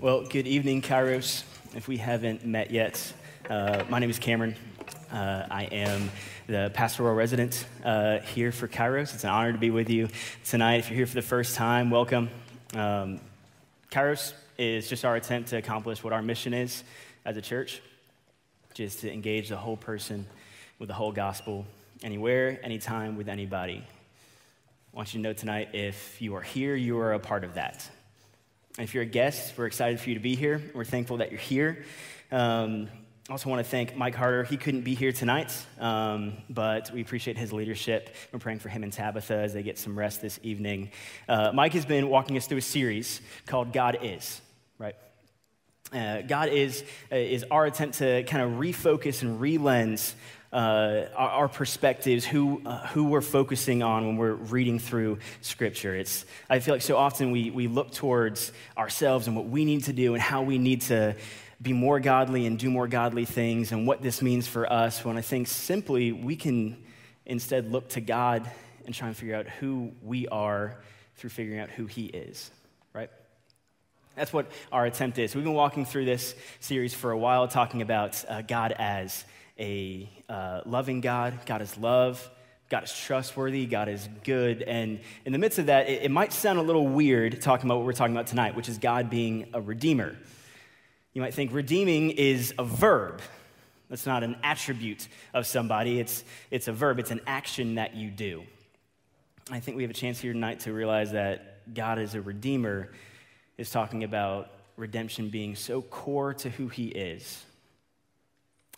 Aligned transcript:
Well, 0.00 0.22
good 0.22 0.46
evening, 0.46 0.80
Kairos. 0.80 1.44
If 1.76 1.86
we 1.86 1.98
haven't 1.98 2.46
met 2.46 2.70
yet, 2.70 3.12
uh, 3.50 3.84
my 3.90 3.98
name 3.98 4.08
is 4.08 4.18
Cameron. 4.18 4.56
Uh, 5.12 5.44
I 5.50 5.64
am 5.64 6.10
the 6.46 6.70
pastoral 6.72 7.14
resident 7.14 7.66
uh, 7.84 8.20
here 8.20 8.50
for 8.50 8.66
Kairos. 8.66 9.12
It's 9.12 9.24
an 9.24 9.30
honor 9.30 9.52
to 9.52 9.58
be 9.58 9.68
with 9.68 9.90
you 9.90 10.08
tonight. 10.42 10.76
If 10.76 10.88
you're 10.88 10.96
here 10.96 11.06
for 11.06 11.16
the 11.16 11.20
first 11.20 11.54
time, 11.54 11.90
welcome. 11.90 12.30
Um, 12.72 13.20
Kairos 13.90 14.32
is 14.56 14.88
just 14.88 15.04
our 15.04 15.16
attempt 15.16 15.50
to 15.50 15.58
accomplish 15.58 16.02
what 16.02 16.14
our 16.14 16.22
mission 16.22 16.54
is 16.54 16.82
as 17.26 17.36
a 17.36 17.42
church, 17.42 17.82
which 18.70 18.80
is 18.80 18.96
to 18.96 19.12
engage 19.12 19.50
the 19.50 19.58
whole 19.58 19.76
person 19.76 20.24
with 20.78 20.88
the 20.88 20.94
whole 20.94 21.12
gospel, 21.12 21.66
anywhere, 22.02 22.58
anytime, 22.62 23.18
with 23.18 23.28
anybody. 23.28 23.84
I 24.94 24.96
want 24.96 25.12
you 25.12 25.18
to 25.18 25.22
know 25.22 25.34
tonight 25.34 25.74
if 25.74 26.22
you 26.22 26.36
are 26.36 26.40
here, 26.40 26.74
you 26.74 26.98
are 27.00 27.12
a 27.12 27.20
part 27.20 27.44
of 27.44 27.52
that. 27.56 27.86
If 28.80 28.94
you're 28.94 29.02
a 29.02 29.06
guest, 29.06 29.58
we're 29.58 29.66
excited 29.66 30.00
for 30.00 30.08
you 30.08 30.14
to 30.14 30.22
be 30.22 30.34
here. 30.34 30.62
We're 30.74 30.86
thankful 30.86 31.18
that 31.18 31.30
you're 31.30 31.38
here. 31.38 31.84
Um, 32.32 32.88
I 33.28 33.32
also 33.32 33.50
want 33.50 33.62
to 33.62 33.70
thank 33.70 33.94
Mike 33.94 34.14
Harder. 34.14 34.42
He 34.42 34.56
couldn't 34.56 34.84
be 34.84 34.94
here 34.94 35.12
tonight, 35.12 35.54
um, 35.78 36.32
but 36.48 36.90
we 36.90 37.02
appreciate 37.02 37.36
his 37.36 37.52
leadership. 37.52 38.08
We're 38.32 38.38
praying 38.38 38.60
for 38.60 38.70
him 38.70 38.82
and 38.82 38.90
Tabitha 38.90 39.34
as 39.34 39.52
they 39.52 39.62
get 39.62 39.78
some 39.78 39.98
rest 39.98 40.22
this 40.22 40.40
evening. 40.42 40.92
Uh, 41.28 41.52
Mike 41.52 41.74
has 41.74 41.84
been 41.84 42.08
walking 42.08 42.38
us 42.38 42.46
through 42.46 42.56
a 42.56 42.62
series 42.62 43.20
called 43.44 43.74
God 43.74 43.98
Is, 44.00 44.40
right? 44.78 44.96
Uh, 45.92 46.22
God 46.22 46.48
is, 46.48 46.82
uh, 47.12 47.16
is 47.16 47.44
our 47.50 47.66
attempt 47.66 47.98
to 47.98 48.22
kind 48.22 48.42
of 48.42 48.58
refocus 48.58 49.20
and 49.20 49.42
relens 49.42 50.14
uh, 50.52 51.06
our, 51.14 51.30
our, 51.30 51.48
perspectives, 51.48 52.24
who, 52.24 52.60
uh, 52.66 52.86
who 52.88 53.04
we're 53.04 53.20
focusing 53.20 53.82
on 53.82 54.06
when 54.06 54.16
we're 54.16 54.34
reading 54.34 54.80
through 54.80 55.18
Scripture. 55.42 55.94
It's, 55.94 56.24
I 56.48 56.58
feel 56.58 56.74
like 56.74 56.82
so 56.82 56.96
often 56.96 57.30
we, 57.30 57.50
we 57.50 57.68
look 57.68 57.92
towards 57.92 58.52
ourselves 58.76 59.28
and 59.28 59.36
what 59.36 59.46
we 59.46 59.64
need 59.64 59.84
to 59.84 59.92
do 59.92 60.14
and 60.14 60.22
how 60.22 60.42
we 60.42 60.58
need 60.58 60.82
to 60.82 61.14
be 61.62 61.72
more 61.72 62.00
godly 62.00 62.46
and 62.46 62.58
do 62.58 62.70
more 62.70 62.88
godly 62.88 63.26
things 63.26 63.70
and 63.70 63.86
what 63.86 64.02
this 64.02 64.22
means 64.22 64.48
for 64.48 64.70
us, 64.70 65.04
when 65.04 65.16
I 65.16 65.20
think 65.20 65.46
simply 65.46 66.10
we 66.10 66.34
can 66.34 66.82
instead 67.26 67.70
look 67.70 67.90
to 67.90 68.00
God 68.00 68.50
and 68.86 68.94
try 68.94 69.08
and 69.08 69.16
figure 69.16 69.36
out 69.36 69.46
who 69.46 69.92
we 70.02 70.26
are 70.28 70.80
through 71.16 71.30
figuring 71.30 71.60
out 71.60 71.70
who 71.70 71.86
He 71.86 72.06
is, 72.06 72.50
right? 72.92 73.10
That's 74.16 74.32
what 74.32 74.50
our 74.72 74.84
attempt 74.86 75.18
is. 75.18 75.34
We've 75.34 75.44
been 75.44 75.54
walking 75.54 75.84
through 75.84 76.06
this 76.06 76.34
series 76.58 76.92
for 76.92 77.12
a 77.12 77.18
while, 77.18 77.46
talking 77.46 77.82
about 77.82 78.24
uh, 78.28 78.42
God 78.42 78.72
as 78.72 79.24
a 79.60 80.10
uh, 80.28 80.62
loving 80.64 81.00
God. 81.00 81.38
God 81.46 81.62
is 81.62 81.76
love. 81.76 82.28
God 82.70 82.84
is 82.84 82.92
trustworthy. 82.92 83.66
God 83.66 83.88
is 83.88 84.08
good. 84.24 84.62
And 84.62 85.00
in 85.24 85.32
the 85.32 85.38
midst 85.38 85.58
of 85.58 85.66
that, 85.66 85.88
it, 85.88 86.04
it 86.04 86.10
might 86.10 86.32
sound 86.32 86.58
a 86.58 86.62
little 86.62 86.88
weird 86.88 87.42
talking 87.42 87.68
about 87.68 87.78
what 87.78 87.86
we're 87.86 87.92
talking 87.92 88.14
about 88.14 88.28
tonight, 88.28 88.56
which 88.56 88.68
is 88.68 88.78
God 88.78 89.10
being 89.10 89.50
a 89.52 89.60
redeemer. 89.60 90.16
You 91.12 91.20
might 91.20 91.34
think 91.34 91.52
redeeming 91.52 92.10
is 92.10 92.54
a 92.58 92.64
verb. 92.64 93.20
That's 93.88 94.06
not 94.06 94.22
an 94.22 94.36
attribute 94.42 95.08
of 95.34 95.46
somebody, 95.46 95.98
it's, 95.98 96.24
it's 96.52 96.68
a 96.68 96.72
verb, 96.72 97.00
it's 97.00 97.10
an 97.10 97.20
action 97.26 97.74
that 97.74 97.96
you 97.96 98.08
do. 98.08 98.44
I 99.50 99.58
think 99.58 99.76
we 99.76 99.82
have 99.82 99.90
a 99.90 99.94
chance 99.94 100.20
here 100.20 100.32
tonight 100.32 100.60
to 100.60 100.72
realize 100.72 101.10
that 101.10 101.74
God 101.74 101.98
as 101.98 102.14
a 102.14 102.22
redeemer 102.22 102.92
is 103.58 103.68
talking 103.68 104.04
about 104.04 104.52
redemption 104.76 105.28
being 105.28 105.56
so 105.56 105.82
core 105.82 106.32
to 106.34 106.48
who 106.50 106.68
he 106.68 106.86
is 106.86 107.44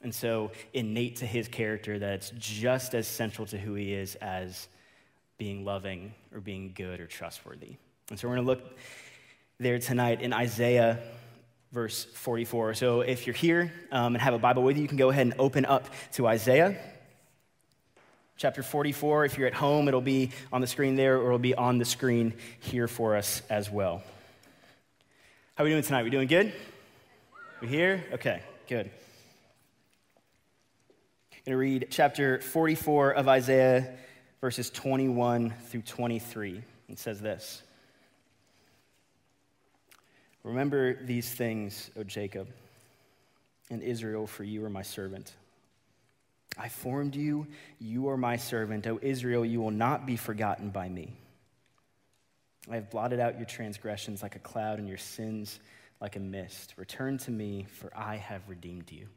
and 0.02 0.14
so 0.14 0.50
innate 0.72 1.16
to 1.16 1.26
his 1.26 1.48
character 1.48 1.98
that 1.98 2.14
it's 2.14 2.32
just 2.38 2.94
as 2.94 3.06
central 3.06 3.46
to 3.48 3.58
who 3.58 3.74
he 3.74 3.92
is 3.92 4.16
as 4.16 4.68
being 5.38 5.64
loving 5.64 6.14
or 6.34 6.40
being 6.40 6.72
good 6.74 7.00
or 7.00 7.06
trustworthy. 7.06 7.76
And 8.10 8.18
so 8.18 8.28
we're 8.28 8.36
going 8.36 8.46
to 8.46 8.50
look 8.50 8.78
there 9.58 9.78
tonight 9.78 10.20
in 10.20 10.32
Isaiah 10.32 10.98
verse 11.72 12.04
44. 12.04 12.74
So 12.74 13.00
if 13.00 13.26
you're 13.26 13.34
here 13.34 13.72
um, 13.90 14.14
and 14.14 14.22
have 14.22 14.34
a 14.34 14.38
Bible 14.38 14.62
with 14.62 14.76
you, 14.76 14.82
you 14.82 14.88
can 14.88 14.98
go 14.98 15.08
ahead 15.08 15.26
and 15.26 15.34
open 15.38 15.64
up 15.64 15.88
to 16.12 16.26
Isaiah 16.26 16.76
chapter 18.36 18.62
44. 18.62 19.24
If 19.24 19.38
you're 19.38 19.46
at 19.46 19.54
home, 19.54 19.88
it'll 19.88 20.00
be 20.00 20.30
on 20.52 20.60
the 20.60 20.66
screen 20.66 20.96
there 20.96 21.18
or 21.18 21.26
it'll 21.26 21.38
be 21.38 21.54
on 21.54 21.78
the 21.78 21.84
screen 21.84 22.34
here 22.60 22.88
for 22.88 23.16
us 23.16 23.40
as 23.48 23.70
well. 23.70 24.02
How 25.54 25.62
are 25.62 25.64
we 25.64 25.70
doing 25.70 25.82
tonight? 25.82 26.02
We 26.02 26.10
doing 26.10 26.28
good? 26.28 26.52
We 27.60 27.68
here? 27.68 28.04
Okay, 28.12 28.42
good. 28.68 28.90
Going 31.44 31.54
to 31.54 31.58
read 31.58 31.88
chapter 31.90 32.40
44 32.40 33.14
of 33.14 33.26
Isaiah, 33.26 33.96
verses 34.40 34.70
21 34.70 35.50
through 35.50 35.82
23. 35.82 36.62
It 36.88 37.00
says 37.00 37.20
this 37.20 37.64
Remember 40.44 40.94
these 41.02 41.28
things, 41.28 41.90
O 41.96 42.04
Jacob, 42.04 42.46
and 43.70 43.82
Israel, 43.82 44.28
for 44.28 44.44
you 44.44 44.64
are 44.64 44.70
my 44.70 44.82
servant. 44.82 45.34
I 46.56 46.68
formed 46.68 47.16
you, 47.16 47.48
you 47.80 48.08
are 48.10 48.16
my 48.16 48.36
servant. 48.36 48.86
O 48.86 49.00
Israel, 49.02 49.44
you 49.44 49.60
will 49.60 49.72
not 49.72 50.06
be 50.06 50.14
forgotten 50.14 50.70
by 50.70 50.88
me. 50.88 51.12
I 52.70 52.76
have 52.76 52.88
blotted 52.88 53.18
out 53.18 53.38
your 53.38 53.46
transgressions 53.46 54.22
like 54.22 54.36
a 54.36 54.38
cloud 54.38 54.78
and 54.78 54.86
your 54.86 54.96
sins 54.96 55.58
like 56.00 56.14
a 56.14 56.20
mist. 56.20 56.74
Return 56.76 57.18
to 57.18 57.32
me, 57.32 57.66
for 57.68 57.90
I 57.96 58.14
have 58.14 58.48
redeemed 58.48 58.92
you. 58.92 59.08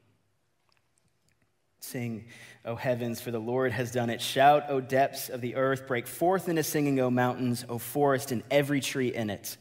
Sing, 1.80 2.25
O 2.66 2.75
heavens, 2.75 3.22
for 3.22 3.31
the 3.31 3.40
Lord 3.40 3.72
has 3.72 3.91
done 3.91 4.09
it. 4.09 4.22
Shout, 4.22 4.63
O 4.69 4.81
depths 4.81 5.30
of 5.30 5.41
the 5.41 5.56
earth. 5.56 5.88
Break 5.88 6.08
forth 6.08 6.50
into 6.50 6.63
singing, 6.63 7.00
O 7.00 7.09
mountains, 7.09 7.66
O 7.69 7.78
forest, 7.78 8.31
and 8.31 8.44
every 8.50 8.81
tree 8.81 9.13
in 9.13 9.30
it. 9.30 9.58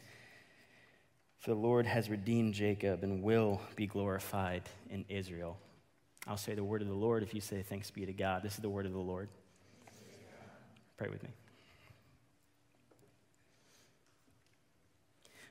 For 1.39 1.51
the 1.51 1.61
Lord 1.61 1.85
has 1.85 2.09
redeemed 2.09 2.55
Jacob 2.55 3.03
and 3.03 3.23
will 3.23 3.61
be 3.77 3.87
glorified 3.87 4.63
in 4.89 5.05
Israel. 5.11 5.59
I'll 6.27 6.39
say 6.39 6.55
the 6.55 6.65
word 6.65 6.81
of 6.81 6.89
the 6.89 6.95
Lord 6.95 7.23
if 7.23 7.35
you 7.35 7.43
say 7.43 7.63
thanks 7.63 7.91
be 7.91 8.07
to 8.07 8.15
God. 8.15 8.43
This 8.43 8.55
is 8.55 8.61
the 8.61 8.71
word 8.71 8.87
of 8.87 8.93
the 8.93 8.99
Lord. 8.99 9.29
Pray 10.97 11.09
with 11.09 11.23
me. 11.23 11.29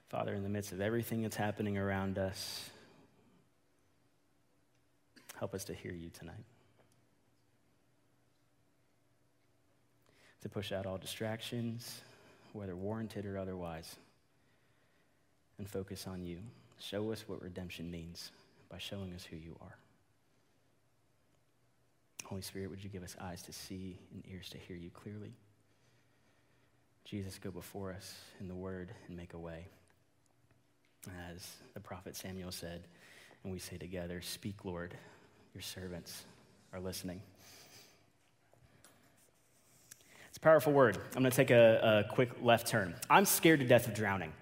Father, 0.10 0.34
in 0.34 0.44
the 0.44 0.50
midst 0.50 0.72
of 0.72 0.82
everything 0.82 1.22
that's 1.22 1.36
happening 1.36 1.78
around 1.78 2.18
us, 2.18 2.70
help 5.38 5.54
us 5.54 5.64
to 5.66 5.74
hear 5.74 5.92
you 5.92 6.10
tonight. 6.10 6.46
To 10.44 10.50
push 10.50 10.72
out 10.72 10.86
all 10.86 10.98
distractions, 10.98 12.02
whether 12.52 12.76
warranted 12.76 13.26
or 13.26 13.38
otherwise, 13.38 13.96
and 15.58 15.68
focus 15.68 16.06
on 16.06 16.24
you. 16.24 16.38
Show 16.80 17.12
us 17.12 17.24
what 17.28 17.42
redemption 17.42 17.90
means 17.90 18.32
by 18.70 18.78
showing 18.78 19.14
us 19.14 19.24
who 19.24 19.38
you 19.38 19.56
are. 19.62 19.78
Holy 22.26 22.42
Spirit, 22.42 22.70
would 22.70 22.84
you 22.84 22.90
give 22.90 23.04
us 23.04 23.16
eyes 23.22 23.42
to 23.44 23.54
see 23.54 23.98
and 24.14 24.24
ears 24.34 24.50
to 24.50 24.58
hear 24.58 24.76
you 24.76 24.90
clearly? 24.90 25.34
Jesus, 27.06 27.40
go 27.40 27.52
before 27.52 27.94
us 27.94 28.16
in 28.40 28.48
the 28.48 28.56
word 28.56 28.90
and 29.08 29.16
make 29.16 29.34
a 29.34 29.38
way. 29.38 29.68
As 31.32 31.48
the 31.74 31.80
prophet 31.80 32.16
Samuel 32.16 32.52
said, 32.52 32.82
and 33.44 33.52
we 33.54 33.60
say 33.60 33.78
together, 33.78 34.22
Speak, 34.22 34.66
Lord, 34.66 34.94
your 35.54 35.62
servants 35.62 36.24
are 36.74 36.80
listening. 36.80 37.22
It's 40.34 40.40
a 40.40 40.42
powerful 40.42 40.74
word. 40.74 40.98
I'm 41.16 41.22
going 41.22 41.30
to 41.30 41.38
take 41.38 41.52
a, 41.52 42.06
a, 42.10 42.12
quick 42.12 42.32
left 42.42 42.66
turn. 42.66 42.96
I'm 43.08 43.24
scared 43.24 43.60
to 43.60 43.68
death 43.68 43.88
of 43.88 43.94
drowning. 43.94 44.34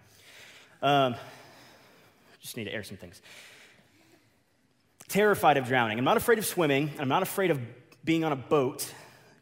Um, 0.82 1.16
just 2.40 2.56
need 2.56 2.64
to 2.64 2.74
air 2.74 2.82
some 2.82 2.96
things. 2.96 3.22
Terrified 5.10 5.58
of 5.58 5.68
drowning. 5.68 6.00
I'm 6.00 6.06
not 6.06 6.16
afraid 6.16 6.40
of 6.40 6.46
swimming. 6.46 6.92
I'm 6.98 7.10
not 7.10 7.24
afraid 7.24 7.52
of 7.52 7.60
being 8.06 8.24
on 8.24 8.32
a 8.32 8.38
boat. 8.38 8.90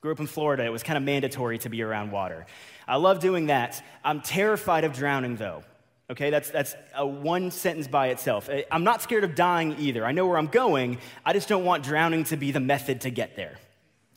Grew 0.01 0.11
up 0.11 0.19
in 0.19 0.25
Florida. 0.25 0.65
It 0.65 0.71
was 0.71 0.81
kind 0.81 0.97
of 0.97 1.03
mandatory 1.03 1.59
to 1.59 1.69
be 1.69 1.83
around 1.83 2.09
water. 2.09 2.47
I 2.87 2.95
love 2.95 3.19
doing 3.19 3.45
that. 3.45 3.85
I'm 4.03 4.19
terrified 4.19 4.85
of 4.85 4.93
drowning, 4.93 5.35
though. 5.35 5.63
Okay, 6.09 6.31
that's, 6.31 6.49
that's 6.49 6.73
a 6.95 7.05
one 7.05 7.51
sentence 7.51 7.87
by 7.87 8.07
itself. 8.07 8.49
I'm 8.71 8.83
not 8.83 9.03
scared 9.03 9.23
of 9.23 9.35
dying 9.35 9.75
either. 9.77 10.03
I 10.03 10.13
know 10.13 10.25
where 10.25 10.39
I'm 10.39 10.47
going. 10.47 10.97
I 11.23 11.33
just 11.33 11.47
don't 11.47 11.63
want 11.63 11.83
drowning 11.83 12.23
to 12.23 12.37
be 12.37 12.51
the 12.51 12.59
method 12.59 13.01
to 13.01 13.11
get 13.11 13.35
there. 13.35 13.59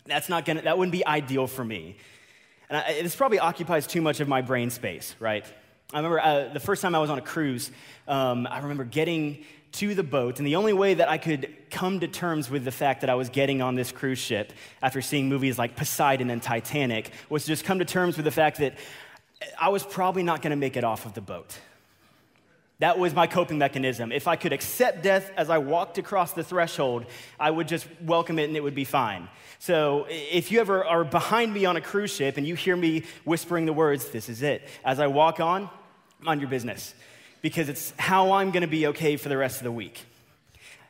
That's 0.06 0.30
not 0.30 0.46
gonna, 0.46 0.62
that 0.62 0.78
wouldn't 0.78 0.92
be 0.92 1.06
ideal 1.06 1.46
for 1.46 1.62
me. 1.62 1.98
And 2.72 2.80
I, 2.80 3.02
this 3.02 3.14
probably 3.14 3.38
occupies 3.38 3.86
too 3.86 4.00
much 4.00 4.20
of 4.20 4.28
my 4.28 4.40
brain 4.40 4.70
space, 4.70 5.14
right? 5.20 5.44
I 5.92 5.98
remember 5.98 6.20
uh, 6.20 6.48
the 6.54 6.60
first 6.60 6.80
time 6.80 6.94
I 6.94 7.00
was 7.00 7.10
on 7.10 7.18
a 7.18 7.22
cruise, 7.22 7.70
um, 8.08 8.48
I 8.50 8.60
remember 8.60 8.84
getting 8.84 9.44
to 9.72 9.94
the 9.94 10.02
boat, 10.02 10.38
and 10.38 10.46
the 10.46 10.56
only 10.56 10.72
way 10.72 10.94
that 10.94 11.06
I 11.06 11.18
could 11.18 11.54
come 11.70 12.00
to 12.00 12.08
terms 12.08 12.48
with 12.48 12.64
the 12.64 12.70
fact 12.70 13.02
that 13.02 13.10
I 13.10 13.14
was 13.14 13.28
getting 13.28 13.60
on 13.60 13.74
this 13.74 13.92
cruise 13.92 14.18
ship 14.18 14.54
after 14.80 15.02
seeing 15.02 15.28
movies 15.28 15.58
like 15.58 15.76
Poseidon 15.76 16.30
and 16.30 16.42
Titanic 16.42 17.10
was 17.28 17.42
to 17.42 17.48
just 17.48 17.66
come 17.66 17.78
to 17.78 17.84
terms 17.84 18.16
with 18.16 18.24
the 18.24 18.30
fact 18.30 18.56
that 18.60 18.74
I 19.60 19.68
was 19.68 19.82
probably 19.82 20.22
not 20.22 20.40
going 20.40 20.52
to 20.52 20.56
make 20.56 20.78
it 20.78 20.84
off 20.84 21.04
of 21.04 21.12
the 21.12 21.20
boat. 21.20 21.58
That 22.82 22.98
was 22.98 23.14
my 23.14 23.28
coping 23.28 23.58
mechanism. 23.58 24.10
If 24.10 24.26
I 24.26 24.34
could 24.34 24.52
accept 24.52 25.04
death 25.04 25.30
as 25.36 25.50
I 25.50 25.58
walked 25.58 25.98
across 25.98 26.32
the 26.32 26.42
threshold, 26.42 27.06
I 27.38 27.48
would 27.48 27.68
just 27.68 27.86
welcome 28.00 28.40
it 28.40 28.48
and 28.48 28.56
it 28.56 28.60
would 28.60 28.74
be 28.74 28.82
fine. 28.84 29.28
So 29.60 30.06
if 30.08 30.50
you 30.50 30.60
ever 30.60 30.84
are 30.84 31.04
behind 31.04 31.54
me 31.54 31.64
on 31.64 31.76
a 31.76 31.80
cruise 31.80 32.12
ship 32.12 32.38
and 32.38 32.44
you 32.44 32.56
hear 32.56 32.74
me 32.76 33.04
whispering 33.22 33.66
the 33.66 33.72
words, 33.72 34.10
this 34.10 34.28
is 34.28 34.42
it, 34.42 34.68
as 34.84 34.98
I 34.98 35.06
walk 35.06 35.38
on, 35.38 35.70
on 36.26 36.40
your 36.40 36.48
business. 36.48 36.94
because 37.42 37.68
it's 37.68 37.92
how 37.98 38.32
I'm 38.32 38.50
going 38.52 38.62
to 38.62 38.68
be 38.68 38.86
okay 38.88 39.16
for 39.16 39.28
the 39.28 39.36
rest 39.36 39.58
of 39.58 39.64
the 39.64 39.72
week. 39.72 40.00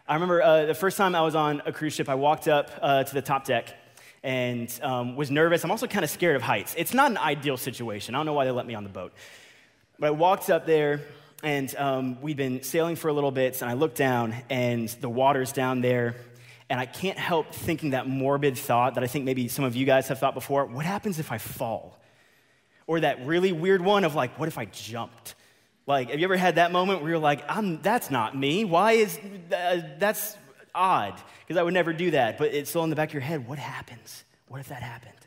I 0.07 0.15
remember 0.15 0.43
uh, 0.43 0.67
the 0.67 0.75
first 0.75 0.97
time 0.97 1.15
I 1.15 1.23
was 1.23 1.35
on 1.35 1.63
a 1.65 1.73
cruise 1.73 1.95
ship, 1.95 2.09
I 2.09 2.15
walked 2.15 2.47
up 2.47 2.71
uh, 2.81 3.05
to 3.05 3.15
the 3.15 3.23
top 3.23 3.47
deck 3.47 3.75
and 4.23 4.73
um, 4.83 5.17
was 5.17 5.31
nervous. 5.31 5.65
I'm 5.65 5.71
also 5.71 5.87
kind 5.87 6.05
of 6.05 6.11
scared 6.11 6.37
of 6.37 6.43
heights. 6.43 6.75
It's 6.77 6.95
not 6.95 7.11
an 7.11 7.19
ideal 7.19 7.57
situation. 7.57 8.15
I 8.15 8.19
don't 8.19 8.27
know 8.27 8.35
why 8.35 8.45
they 8.45 8.51
let 8.51 8.67
me 8.67 8.75
on 8.75 8.85
the 8.85 8.91
boat. 8.91 9.13
But 9.99 10.09
I 10.09 10.11
walked 10.11 10.51
up 10.51 10.67
there, 10.67 11.01
and 11.43 11.75
um, 11.77 12.21
we'd 12.21 12.37
been 12.37 12.63
sailing 12.63 12.97
for 12.97 13.09
a 13.09 13.13
little 13.13 13.33
bit, 13.33 13.61
and 13.61 13.71
I 13.71 13.75
looked 13.75 13.97
down, 13.97 14.35
and 14.49 14.89
the 14.89 15.09
water's 15.09 15.53
down 15.53 15.81
there. 15.81 16.17
And 16.71 16.81
I 16.81 16.87
can't 16.87 17.19
help 17.19 17.53
thinking 17.53 17.91
that 17.91 18.09
morbid 18.09 18.57
thought 18.57 18.95
that 18.95 19.05
I 19.05 19.07
think 19.07 19.27
maybe 19.27 19.49
some 19.49 19.65
of 19.65 19.77
you 19.77 19.85
guys 19.85 20.09
have 20.09 20.19
thought 20.19 20.33
before 20.33 20.65
what 20.65 20.87
happens 20.87 21.19
if 21.19 21.31
I 21.31 21.37
fall? 21.37 22.01
Or 22.87 23.01
that 23.01 23.27
really 23.27 23.53
weird 23.53 23.83
one 23.83 24.05
of 24.05 24.15
like, 24.15 24.39
what 24.39 24.49
if 24.49 24.57
I 24.57 24.65
jumped? 24.65 25.35
Like, 25.87 26.11
have 26.11 26.19
you 26.19 26.25
ever 26.25 26.37
had 26.37 26.55
that 26.55 26.73
moment 26.73 27.03
where 27.03 27.11
you're 27.11 27.19
like, 27.19 27.45
I'm, 27.49 27.83
that's 27.83 28.11
not 28.11 28.37
me. 28.37 28.65
Why 28.65 28.93
is 28.93 29.19
uh, 29.53 29.83
that's 29.99 30.37
odd? 30.75 31.21
Because 31.41 31.59
I 31.59 31.63
would 31.63 31.75
never 31.75 31.93
do 31.93 32.13
that. 32.13 32.39
But 32.39 32.55
it's 32.55 32.71
still 32.71 32.85
in 32.85 32.91
the 32.91 32.97
back 32.97 33.11
of 33.11 33.15
your 33.15 33.23
head. 33.23 33.47
What 33.47 33.59
happens? 33.59 34.25
What 34.49 34.61
if 34.61 34.69
that 34.69 34.83
happened? 34.83 35.22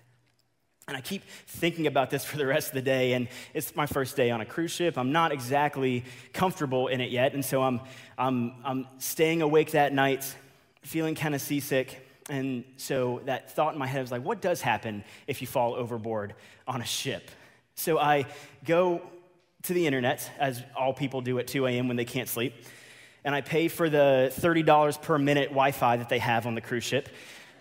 And 0.88 0.96
I 0.96 1.02
keep 1.02 1.24
thinking 1.48 1.88
about 1.88 2.10
this 2.10 2.24
for 2.30 2.38
the 2.38 2.46
rest 2.46 2.70
of 2.70 2.74
the 2.76 2.82
day. 2.82 3.14
And 3.14 3.28
it's 3.54 3.76
my 3.76 3.86
first 3.86 4.16
day 4.16 4.32
on 4.32 4.42
a 4.42 4.46
cruise 4.46 4.72
ship. 4.72 4.98
I'm 4.98 5.12
not 5.12 5.32
exactly 5.32 6.04
comfortable 6.34 6.88
in 6.88 7.02
it 7.02 7.12
yet. 7.12 7.34
And 7.34 7.44
so 7.44 7.62
I'm, 7.64 7.82
I'm, 8.18 8.54
I'm 8.64 8.88
staying 9.00 9.42
awake 9.42 9.72
that 9.72 9.94
night, 9.94 10.36
feeling 10.82 11.16
kind 11.16 11.36
of 11.36 11.42
seasick. 11.42 12.02
And 12.30 12.64
so 12.78 13.22
that 13.26 13.52
thought 13.52 13.74
in 13.74 13.80
my 13.80 13.88
head 13.88 14.02
was 14.02 14.12
like, 14.12 14.24
what 14.24 14.42
does 14.42 14.62
happen 14.62 15.04
if 15.28 15.42
you 15.42 15.48
fall 15.48 15.76
overboard 15.76 16.34
on 16.68 16.82
a 16.82 16.86
ship? 16.86 17.30
So 17.76 18.00
I 18.00 18.26
go 18.64 19.02
to 19.64 19.74
the 19.74 19.86
internet, 19.86 20.30
as 20.40 20.64
all 20.76 20.94
people 20.94 21.22
do 21.22 21.38
at 21.40 21.48
2 21.48 21.66
a.m. 21.68 21.88
when 21.88 21.98
they 21.98 22.06
can't 22.06 22.30
sleep, 22.30 22.54
and 23.24 23.34
I 23.34 23.42
pay 23.42 23.68
for 23.68 23.90
the 23.90 24.32
$30 24.40 25.02
per 25.02 25.18
minute 25.18 25.50
Wi 25.50 25.72
Fi 25.72 25.98
that 25.98 26.10
they 26.10 26.20
have 26.20 26.46
on 26.46 26.54
the 26.54 26.62
cruise 26.62 26.84
ship. 26.84 27.10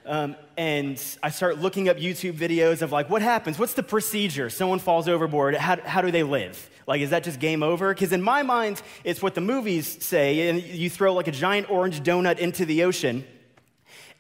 Um, 0.07 0.37
and 0.57 1.03
I 1.23 1.31
start 1.31 1.59
looking 1.59 1.89
up 1.89 1.97
YouTube 1.97 2.35
videos 2.35 2.83
of 2.83 2.93
like, 2.93 3.09
what 3.09 3.23
happens? 3.23 3.59
What's 3.59 3.75
the 3.75 3.83
procedure? 3.83 4.51
Someone 4.51 4.79
falls 4.79 5.09
overboard. 5.09 5.55
How, 5.55 5.81
how 5.81 6.03
do 6.03 6.11
they 6.11 6.23
live? 6.23 6.71
Like, 6.87 7.01
is 7.01 7.11
that 7.11 7.25
just 7.25 7.41
game 7.41 7.63
over? 7.63 7.95
Because 7.95 8.13
in 8.13 8.21
my 8.21 8.43
mind, 8.43 8.83
it's 9.03 9.23
what 9.23 9.35
the 9.35 9.41
movies 9.41 10.05
say. 10.05 10.49
And 10.49 10.63
you 10.63 10.91
throw 10.91 11.15
like 11.15 11.27
a 11.27 11.33
giant 11.33 11.71
orange 11.71 12.03
donut 12.03 12.39
into 12.39 12.67
the 12.67 12.85
ocean. 12.85 13.25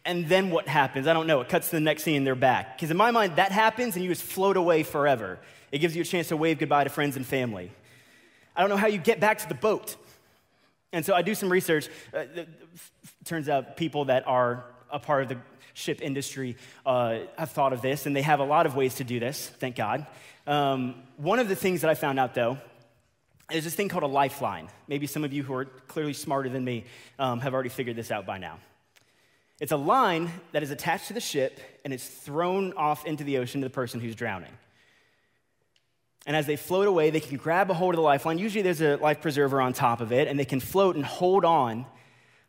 And 0.06 0.26
then 0.26 0.50
what 0.50 0.68
happens? 0.68 1.06
I 1.06 1.12
don't 1.12 1.26
know. 1.26 1.42
It 1.42 1.50
cuts 1.50 1.68
to 1.70 1.76
the 1.76 1.80
next 1.80 2.04
scene 2.04 2.16
and 2.16 2.26
they're 2.26 2.34
back. 2.34 2.76
Because 2.76 2.90
in 2.90 2.96
my 2.96 3.10
mind, 3.10 3.36
that 3.36 3.52
happens 3.52 3.94
and 3.94 4.04
you 4.04 4.10
just 4.10 4.22
float 4.22 4.56
away 4.56 4.82
forever. 4.82 5.38
It 5.70 5.78
gives 5.78 5.94
you 5.94 6.02
a 6.02 6.04
chance 6.04 6.28
to 6.28 6.36
wave 6.36 6.58
goodbye 6.58 6.84
to 6.84 6.90
friends 6.90 7.16
and 7.16 7.26
family. 7.26 7.70
I 8.56 8.60
don't 8.60 8.70
know 8.70 8.76
how 8.76 8.86
you 8.86 8.98
get 8.98 9.20
back 9.20 9.38
to 9.38 9.48
the 9.48 9.54
boat. 9.54 9.96
And 10.92 11.04
so 11.04 11.14
I 11.14 11.22
do 11.22 11.34
some 11.34 11.50
research. 11.50 11.88
Uh, 12.14 12.24
turns 13.24 13.48
out 13.48 13.76
people 13.76 14.06
that 14.06 14.26
are 14.26 14.64
a 14.90 14.98
part 14.98 15.24
of 15.24 15.28
the 15.28 15.38
ship 15.74 16.00
industry 16.00 16.56
uh, 16.86 17.18
have 17.36 17.50
thought 17.50 17.72
of 17.72 17.82
this, 17.82 18.06
and 18.06 18.16
they 18.16 18.22
have 18.22 18.40
a 18.40 18.44
lot 18.44 18.64
of 18.64 18.74
ways 18.74 18.94
to 18.96 19.04
do 19.04 19.20
this, 19.20 19.50
thank 19.58 19.76
God. 19.76 20.06
Um, 20.46 20.94
one 21.16 21.38
of 21.38 21.48
the 21.48 21.56
things 21.56 21.82
that 21.82 21.90
I 21.90 21.94
found 21.94 22.18
out, 22.18 22.34
though, 22.34 22.58
is 23.52 23.64
this 23.64 23.74
thing 23.74 23.88
called 23.88 24.04
a 24.04 24.08
lifeline. 24.08 24.68
Maybe 24.88 25.06
some 25.06 25.24
of 25.24 25.32
you 25.32 25.42
who 25.42 25.52
are 25.54 25.64
clearly 25.64 26.14
smarter 26.14 26.48
than 26.48 26.64
me 26.64 26.84
um, 27.18 27.40
have 27.40 27.52
already 27.52 27.68
figured 27.68 27.96
this 27.96 28.10
out 28.10 28.24
by 28.24 28.38
now. 28.38 28.58
It's 29.60 29.72
a 29.72 29.76
line 29.76 30.30
that 30.52 30.62
is 30.62 30.70
attached 30.70 31.08
to 31.08 31.12
the 31.12 31.20
ship 31.20 31.60
and 31.84 31.92
it's 31.92 32.06
thrown 32.06 32.72
off 32.72 33.06
into 33.06 33.22
the 33.22 33.38
ocean 33.38 33.60
to 33.60 33.66
the 33.66 33.72
person 33.72 34.00
who's 34.00 34.14
drowning. 34.14 34.50
And 36.26 36.34
as 36.34 36.46
they 36.46 36.56
float 36.56 36.88
away, 36.88 37.10
they 37.10 37.20
can 37.20 37.36
grab 37.36 37.70
a 37.70 37.74
hold 37.74 37.94
of 37.94 37.96
the 37.98 38.02
lifeline. 38.02 38.38
Usually 38.38 38.62
there's 38.62 38.80
a 38.80 38.96
life 38.96 39.20
preserver 39.20 39.60
on 39.60 39.74
top 39.74 40.00
of 40.00 40.10
it, 40.10 40.26
and 40.26 40.38
they 40.38 40.46
can 40.46 40.58
float 40.58 40.96
and 40.96 41.04
hold 41.04 41.44
on 41.44 41.84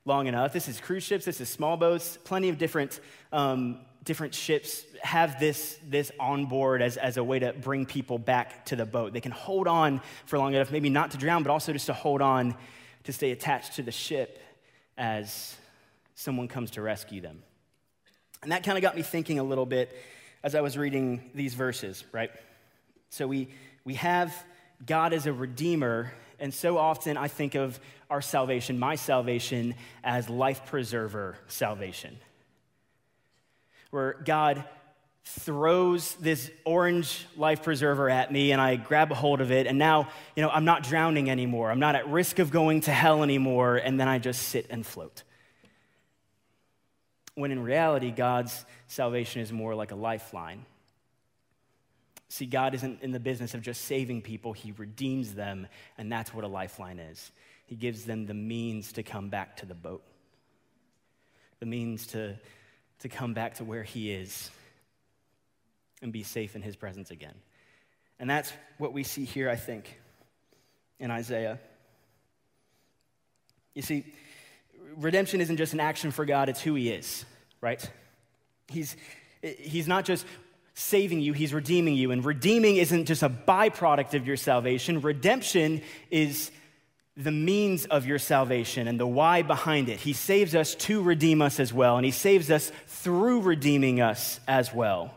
long 0.06 0.28
enough. 0.28 0.54
This 0.54 0.68
is 0.68 0.80
cruise 0.80 1.04
ships, 1.04 1.26
this 1.26 1.42
is 1.42 1.50
small 1.50 1.78
boats. 1.78 2.18
Plenty 2.24 2.50
of 2.50 2.60
different, 2.60 3.00
um, 3.34 3.80
different 4.04 4.36
ships 4.36 4.84
have 5.02 5.40
this, 5.40 5.80
this 5.88 6.12
on 6.20 6.46
board 6.46 6.84
as, 6.84 6.96
as 6.98 7.18
a 7.18 7.24
way 7.24 7.40
to 7.40 7.54
bring 7.54 7.88
people 7.88 8.20
back 8.20 8.66
to 8.66 8.76
the 8.76 8.86
boat. 8.86 9.14
They 9.14 9.22
can 9.22 9.32
hold 9.32 9.68
on 9.68 10.02
for 10.28 10.38
long 10.38 10.54
enough, 10.54 10.72
maybe 10.72 10.90
not 10.90 11.12
to 11.12 11.18
drown, 11.18 11.42
but 11.42 11.50
also 11.50 11.74
just 11.74 11.88
to 11.88 11.94
hold 11.94 12.22
on 12.22 12.56
to 13.06 13.14
stay 13.14 13.32
attached 13.32 13.76
to 13.76 13.84
the 13.84 13.92
ship 13.92 14.40
as 14.96 15.56
someone 16.14 16.48
comes 16.48 16.72
to 16.72 16.82
rescue 16.82 17.20
them. 17.20 17.42
And 18.44 18.52
that 18.52 18.64
kind 18.64 18.78
of 18.78 18.84
got 18.84 18.96
me 18.96 19.02
thinking 19.02 19.40
a 19.40 19.44
little 19.44 19.66
bit 19.66 19.96
as 20.44 20.54
I 20.54 20.62
was 20.62 20.78
reading 20.78 21.32
these 21.34 21.56
verses, 21.56 22.04
right? 22.12 22.30
So 23.10 23.26
we, 23.28 23.50
we 23.84 23.96
have 23.96 24.36
God 24.86 25.14
as 25.14 25.26
a 25.26 25.34
redeemer, 25.34 26.14
and 26.40 26.54
so 26.54 26.78
often 26.78 27.18
I 27.18 27.28
think 27.28 27.56
of 27.56 27.80
our 28.10 28.22
salvation, 28.22 28.78
my 28.80 28.96
salvation, 28.96 29.76
as 30.04 30.30
life 30.30 30.66
preserver 30.66 31.38
salvation. 31.48 32.18
Where 33.92 34.14
God 34.26 34.64
throws 35.26 36.14
this 36.16 36.52
orange 36.66 37.26
life 37.36 37.64
preserver 37.64 38.10
at 38.10 38.32
me 38.32 38.52
and 38.52 38.62
I 38.62 38.76
grab 38.76 39.12
a 39.12 39.16
hold 39.16 39.42
of 39.42 39.52
it 39.52 39.66
and 39.66 39.80
now, 39.80 40.10
you 40.36 40.44
know, 40.44 40.50
I'm 40.50 40.66
not 40.66 40.84
drowning 40.84 41.32
anymore. 41.32 41.72
I'm 41.72 41.80
not 41.80 41.96
at 41.96 42.08
risk 42.08 42.38
of 42.38 42.52
going 42.52 42.82
to 42.82 42.92
hell 42.92 43.24
anymore 43.24 43.78
and 43.78 44.00
then 44.00 44.08
I 44.08 44.20
just 44.20 44.44
sit 44.50 44.68
and 44.70 44.86
float. 44.86 45.24
When 47.34 47.52
in 47.52 47.64
reality 47.64 48.12
God's 48.12 48.66
salvation 48.88 49.42
is 49.42 49.52
more 49.52 49.74
like 49.74 49.92
a 49.92 49.96
lifeline. 49.96 50.66
See, 52.30 52.46
God 52.46 52.74
isn't 52.74 53.02
in 53.02 53.12
the 53.12 53.20
business 53.20 53.54
of 53.54 53.62
just 53.62 53.86
saving 53.86 54.22
people, 54.22 54.54
He 54.54 54.72
redeems 54.72 55.34
them, 55.34 55.68
and 55.98 56.12
that's 56.12 56.34
what 56.34 56.44
a 56.44 56.48
lifeline 56.48 57.00
is. 57.00 57.32
He 57.66 57.76
gives 57.76 58.06
them 58.06 58.26
the 58.26 58.34
means 58.34 58.94
to 58.94 59.04
come 59.04 59.30
back 59.30 59.58
to 59.58 59.66
the 59.66 59.76
boat, 59.76 60.04
the 61.60 61.66
means 61.66 62.08
to, 62.08 62.36
to 63.00 63.10
come 63.10 63.34
back 63.34 63.56
to 63.56 63.64
where 63.64 63.84
He 63.84 64.12
is 64.12 64.50
and 66.02 66.12
be 66.12 66.24
safe 66.24 66.56
in 66.56 66.62
His 66.62 66.76
presence 66.76 67.12
again. 67.12 67.36
And 68.20 68.30
that's 68.30 68.52
what 68.78 68.94
we 68.94 69.04
see 69.04 69.26
here, 69.26 69.50
I 69.50 69.56
think, 69.56 70.00
in 71.00 71.12
Isaiah. 71.12 71.60
You 73.74 73.82
see, 73.82 74.06
redemption 74.96 75.42
isn't 75.42 75.58
just 75.58 75.74
an 75.74 75.80
action 75.80 76.12
for 76.12 76.26
God, 76.26 76.50
it's 76.50 76.62
who 76.62 76.76
He 76.76 76.90
is, 76.90 77.26
right? 77.62 77.88
He's, 78.68 78.96
he's 79.42 79.88
not 79.88 80.06
just 80.06 80.26
saving 80.76 81.22
you, 81.22 81.34
he's 81.34 81.54
redeeming 81.54 81.96
you. 81.96 82.12
And 82.12 82.24
redeeming 82.24 82.76
isn't 82.76 83.06
just 83.06 83.24
a 83.24 83.30
byproduct 83.30 84.14
of 84.14 84.28
your 84.28 84.38
salvation, 84.38 85.02
redemption 85.02 85.82
is 86.12 86.52
the 87.18 87.32
means 87.32 87.86
of 87.86 88.06
your 88.06 88.20
salvation 88.20 88.90
and 88.90 89.00
the 89.00 89.08
why 89.08 89.42
behind 89.42 89.88
it. 89.88 90.02
He 90.02 90.12
saves 90.12 90.54
us 90.54 90.76
to 90.76 91.02
redeem 91.02 91.42
us 91.42 91.62
as 91.62 91.74
well, 91.74 91.96
and 91.96 92.06
he 92.06 92.12
saves 92.12 92.52
us 92.52 92.72
through 92.88 93.42
redeeming 93.42 94.02
us 94.02 94.42
as 94.50 94.74
well. 94.74 95.16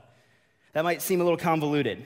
That 0.75 0.85
might 0.85 1.03
seem 1.03 1.21
a 1.21 1.25
little 1.25 1.39
convoluted, 1.39 2.05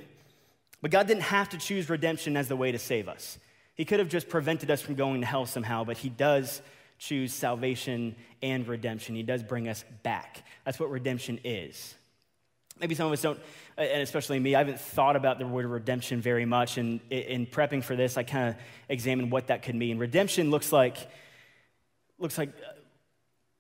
but 0.81 0.91
God 0.91 1.07
didn't 1.07 1.25
have 1.25 1.51
to 1.51 1.59
choose 1.59 1.91
redemption 1.91 2.39
as 2.39 2.49
the 2.49 2.57
way 2.57 2.73
to 2.73 2.79
save 2.79 3.07
us. 3.07 3.39
He 3.75 3.85
could 3.85 3.99
have 3.99 4.09
just 4.09 4.31
prevented 4.31 4.71
us 4.71 4.81
from 4.81 4.95
going 4.95 5.21
to 5.21 5.27
hell 5.27 5.45
somehow, 5.45 5.85
but 5.85 5.99
he 5.99 6.09
does 6.09 6.63
choose 6.99 7.35
salvation 7.35 8.17
and 8.43 8.67
redemption. 8.67 9.15
He 9.15 9.23
does 9.23 9.43
bring 9.43 9.69
us 9.69 9.85
back. 10.03 10.43
That's 10.65 10.81
what 10.81 10.91
redemption 10.91 11.39
is. 11.45 11.95
Maybe 12.83 12.97
some 12.97 13.07
of 13.07 13.13
us 13.13 13.23
don't, 13.23 13.39
and 13.79 14.03
especially 14.03 14.41
me, 14.41 14.57
I 14.57 14.59
haven't 14.59 14.81
thought 14.81 15.15
about 15.15 15.39
the 15.39 15.47
word 15.47 15.67
redemption 15.67 16.21
very 16.21 16.45
much. 16.45 16.79
And 16.79 17.01
in 17.11 17.47
prepping 17.47 17.85
for 17.85 17.95
this, 17.95 18.17
I 18.17 18.25
kind 18.25 18.49
of 18.49 18.57
examined 18.89 19.31
what 19.31 19.47
that 19.47 19.63
could 19.63 19.77
mean. 19.77 19.99
Redemption 19.99 20.51
looks 20.51 20.73
like, 20.73 20.97
looks 22.19 22.37
like 22.37 22.49
uh, 22.49 22.73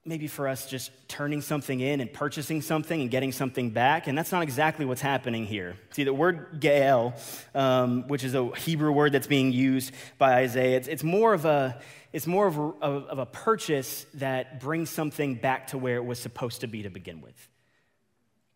maybe 0.05 0.27
for 0.27 0.49
us 0.49 0.69
just 0.69 0.91
turning 1.07 1.41
something 1.41 1.79
in 1.79 2.01
and 2.01 2.13
purchasing 2.13 2.61
something 2.61 3.01
and 3.01 3.13
getting 3.13 3.31
something 3.31 3.71
back. 3.71 4.09
And 4.09 4.19
that's 4.19 4.33
not 4.33 4.43
exactly 4.43 4.85
what's 4.87 5.01
happening 5.01 5.47
here. 5.47 5.77
See, 5.93 6.03
the 6.03 6.13
word 6.13 6.61
ga'al, 6.61 7.15
um, 7.55 8.09
which 8.09 8.25
is 8.25 8.35
a 8.35 8.51
Hebrew 8.57 8.91
word 8.91 9.13
that's 9.13 9.29
being 9.29 9.53
used 9.53 9.93
by 10.19 10.35
Isaiah, 10.35 10.79
it's, 10.79 10.89
it's 10.89 11.05
more 11.05 11.33
of 11.33 11.45
a 11.45 11.81
it's 12.13 12.27
more 12.27 12.47
of 12.47 12.59
a, 12.59 12.85
of 12.85 13.19
a 13.19 13.27
purchase 13.27 14.05
that 14.15 14.61
brings 14.61 14.91
something 14.91 15.37
back 15.37 15.69
to 15.69 15.79
where 15.79 15.97
it 15.97 16.05
was 16.05 16.19
supposed 16.19 16.61
to 16.61 16.67
be 16.67 16.83
to 16.83 16.91
begin 16.91 17.23
with. 17.23 17.49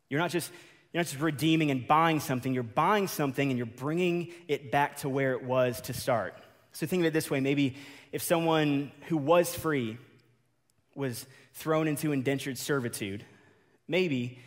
You're 0.08 0.20
not 0.20 0.30
just 0.30 0.50
you're 0.92 1.00
not 1.00 1.08
just 1.08 1.20
redeeming 1.20 1.70
and 1.70 1.86
buying 1.86 2.20
something, 2.20 2.54
you're 2.54 2.62
buying 2.62 3.06
something 3.06 3.50
and 3.50 3.58
you're 3.58 3.66
bringing 3.66 4.32
it 4.48 4.70
back 4.70 4.96
to 4.98 5.08
where 5.08 5.32
it 5.32 5.42
was 5.42 5.80
to 5.82 5.92
start. 5.92 6.34
So 6.72 6.86
think 6.86 7.00
of 7.00 7.06
it 7.06 7.12
this 7.12 7.30
way 7.30 7.40
maybe 7.40 7.76
if 8.12 8.22
someone 8.22 8.92
who 9.08 9.16
was 9.16 9.54
free 9.54 9.98
was 10.94 11.26
thrown 11.54 11.88
into 11.88 12.12
indentured 12.12 12.58
servitude, 12.58 13.24
maybe 13.86 14.38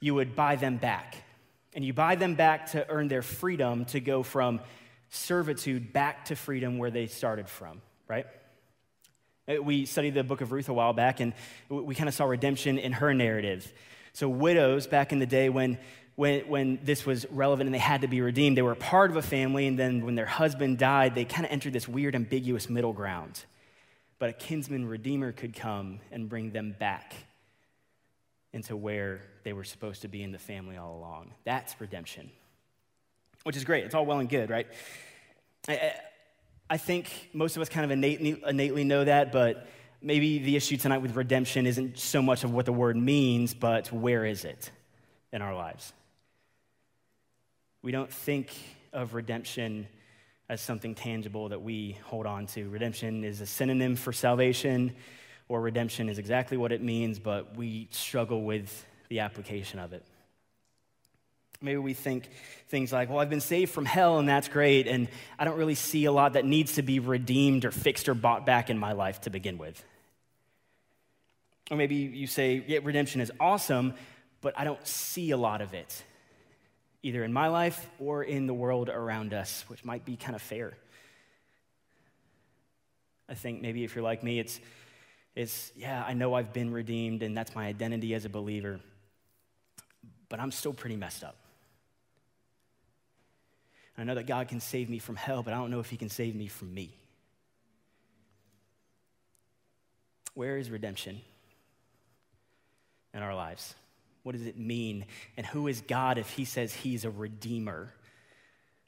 you 0.00 0.14
would 0.14 0.34
buy 0.34 0.56
them 0.56 0.76
back. 0.76 1.16
And 1.74 1.84
you 1.84 1.92
buy 1.92 2.16
them 2.16 2.34
back 2.34 2.70
to 2.72 2.88
earn 2.88 3.08
their 3.08 3.22
freedom 3.22 3.84
to 3.86 4.00
go 4.00 4.22
from 4.22 4.60
servitude 5.10 5.92
back 5.92 6.26
to 6.26 6.36
freedom 6.36 6.78
where 6.78 6.90
they 6.90 7.06
started 7.06 7.48
from, 7.48 7.80
right? 8.08 8.26
Uh, 9.48 9.62
we 9.62 9.86
studied 9.86 10.14
the 10.14 10.24
book 10.24 10.40
of 10.40 10.52
Ruth 10.52 10.68
a 10.68 10.72
while 10.72 10.92
back, 10.92 11.20
and 11.20 11.32
we 11.68 11.94
kind 11.94 12.08
of 12.08 12.14
saw 12.14 12.24
redemption 12.24 12.78
in 12.78 12.92
her 12.92 13.14
narrative. 13.14 13.72
So, 14.12 14.28
widows 14.28 14.86
back 14.86 15.12
in 15.12 15.18
the 15.18 15.26
day 15.26 15.48
when 15.48 15.78
when, 16.20 16.40
when 16.48 16.78
this 16.82 17.06
was 17.06 17.24
relevant 17.30 17.66
and 17.66 17.74
they 17.74 17.78
had 17.78 18.02
to 18.02 18.06
be 18.06 18.20
redeemed, 18.20 18.54
they 18.54 18.62
were 18.62 18.74
part 18.74 19.10
of 19.10 19.16
a 19.16 19.22
family, 19.22 19.66
and 19.66 19.78
then 19.78 20.04
when 20.04 20.16
their 20.16 20.26
husband 20.26 20.76
died, 20.76 21.14
they 21.14 21.24
kind 21.24 21.46
of 21.46 21.50
entered 21.50 21.72
this 21.72 21.88
weird, 21.88 22.14
ambiguous 22.14 22.68
middle 22.68 22.92
ground. 22.92 23.42
But 24.18 24.28
a 24.28 24.32
kinsman 24.34 24.86
redeemer 24.86 25.32
could 25.32 25.54
come 25.54 26.00
and 26.12 26.28
bring 26.28 26.50
them 26.50 26.76
back 26.78 27.14
into 28.52 28.76
where 28.76 29.22
they 29.44 29.54
were 29.54 29.64
supposed 29.64 30.02
to 30.02 30.08
be 30.08 30.22
in 30.22 30.30
the 30.30 30.38
family 30.38 30.76
all 30.76 30.94
along. 30.94 31.32
That's 31.44 31.74
redemption, 31.80 32.30
which 33.44 33.56
is 33.56 33.64
great. 33.64 33.84
It's 33.84 33.94
all 33.94 34.04
well 34.04 34.18
and 34.18 34.28
good, 34.28 34.50
right? 34.50 34.66
I, 35.68 35.94
I 36.68 36.76
think 36.76 37.30
most 37.32 37.56
of 37.56 37.62
us 37.62 37.70
kind 37.70 37.86
of 37.86 37.90
innately, 37.92 38.42
innately 38.46 38.84
know 38.84 39.04
that, 39.04 39.32
but 39.32 39.66
maybe 40.02 40.38
the 40.38 40.56
issue 40.56 40.76
tonight 40.76 40.98
with 40.98 41.16
redemption 41.16 41.66
isn't 41.66 41.98
so 41.98 42.22
much 42.22 42.44
of 42.44 42.52
what 42.52 42.66
the 42.66 42.72
word 42.72 42.96
means, 42.96 43.54
but 43.54 43.92
where 43.92 44.24
is 44.24 44.44
it 44.44 44.70
in 45.32 45.42
our 45.42 45.54
lives? 45.54 45.92
We 47.82 47.92
don't 47.92 48.12
think 48.12 48.52
of 48.92 49.14
redemption 49.14 49.86
as 50.48 50.60
something 50.60 50.94
tangible 50.94 51.48
that 51.50 51.62
we 51.62 51.96
hold 52.04 52.26
on 52.26 52.46
to. 52.46 52.68
Redemption 52.68 53.24
is 53.24 53.40
a 53.40 53.46
synonym 53.46 53.96
for 53.96 54.12
salvation, 54.12 54.94
or 55.48 55.60
redemption 55.60 56.08
is 56.08 56.18
exactly 56.18 56.56
what 56.56 56.72
it 56.72 56.82
means, 56.82 57.18
but 57.18 57.56
we 57.56 57.88
struggle 57.90 58.42
with 58.42 58.86
the 59.08 59.20
application 59.20 59.78
of 59.78 59.92
it. 59.92 60.04
Maybe 61.62 61.78
we 61.78 61.92
think 61.94 62.28
things 62.68 62.92
like, 62.92 63.10
well, 63.10 63.18
I've 63.18 63.30
been 63.30 63.40
saved 63.40 63.70
from 63.70 63.84
hell, 63.84 64.18
and 64.18 64.28
that's 64.28 64.48
great, 64.48 64.88
and 64.88 65.08
I 65.38 65.44
don't 65.44 65.58
really 65.58 65.74
see 65.74 66.06
a 66.06 66.12
lot 66.12 66.32
that 66.32 66.44
needs 66.44 66.74
to 66.74 66.82
be 66.82 67.00
redeemed 67.00 67.64
or 67.64 67.70
fixed 67.70 68.08
or 68.08 68.14
bought 68.14 68.46
back 68.46 68.70
in 68.70 68.78
my 68.78 68.92
life 68.92 69.20
to 69.22 69.30
begin 69.30 69.58
with. 69.58 69.84
Or 71.70 71.76
maybe 71.76 71.94
you 71.94 72.26
say, 72.26 72.64
yeah, 72.66 72.80
redemption 72.82 73.20
is 73.20 73.30
awesome, 73.38 73.94
but 74.40 74.58
I 74.58 74.64
don't 74.64 74.84
see 74.86 75.30
a 75.30 75.36
lot 75.36 75.60
of 75.60 75.72
it, 75.72 76.02
either 77.02 77.22
in 77.22 77.32
my 77.32 77.48
life 77.48 77.88
or 78.00 78.24
in 78.24 78.46
the 78.46 78.54
world 78.54 78.88
around 78.88 79.32
us, 79.32 79.64
which 79.68 79.84
might 79.84 80.04
be 80.04 80.16
kind 80.16 80.34
of 80.34 80.42
fair. 80.42 80.76
I 83.28 83.34
think 83.34 83.62
maybe 83.62 83.84
if 83.84 83.94
you're 83.94 84.02
like 84.02 84.24
me, 84.24 84.40
it's, 84.40 84.60
it's 85.36 85.70
yeah, 85.76 86.04
I 86.04 86.14
know 86.14 86.34
I've 86.34 86.52
been 86.52 86.72
redeemed, 86.72 87.22
and 87.22 87.36
that's 87.36 87.54
my 87.54 87.66
identity 87.66 88.14
as 88.14 88.24
a 88.24 88.28
believer, 88.28 88.80
but 90.28 90.40
I'm 90.40 90.50
still 90.50 90.72
pretty 90.72 90.96
messed 90.96 91.22
up. 91.22 91.36
I 93.96 94.02
know 94.02 94.14
that 94.14 94.26
God 94.26 94.48
can 94.48 94.60
save 94.60 94.88
me 94.88 94.98
from 94.98 95.14
hell, 95.14 95.42
but 95.44 95.52
I 95.52 95.58
don't 95.58 95.70
know 95.70 95.80
if 95.80 95.90
He 95.90 95.96
can 95.96 96.08
save 96.08 96.34
me 96.34 96.48
from 96.48 96.74
me. 96.74 96.96
Where 100.34 100.56
is 100.56 100.70
redemption? 100.70 101.20
In 103.14 103.22
our 103.22 103.34
lives? 103.34 103.74
What 104.22 104.32
does 104.32 104.46
it 104.46 104.58
mean? 104.58 105.06
And 105.36 105.46
who 105.46 105.66
is 105.66 105.80
God 105.80 106.18
if 106.18 106.30
He 106.30 106.44
says 106.44 106.74
He's 106.74 107.04
a 107.04 107.10
redeemer? 107.10 107.92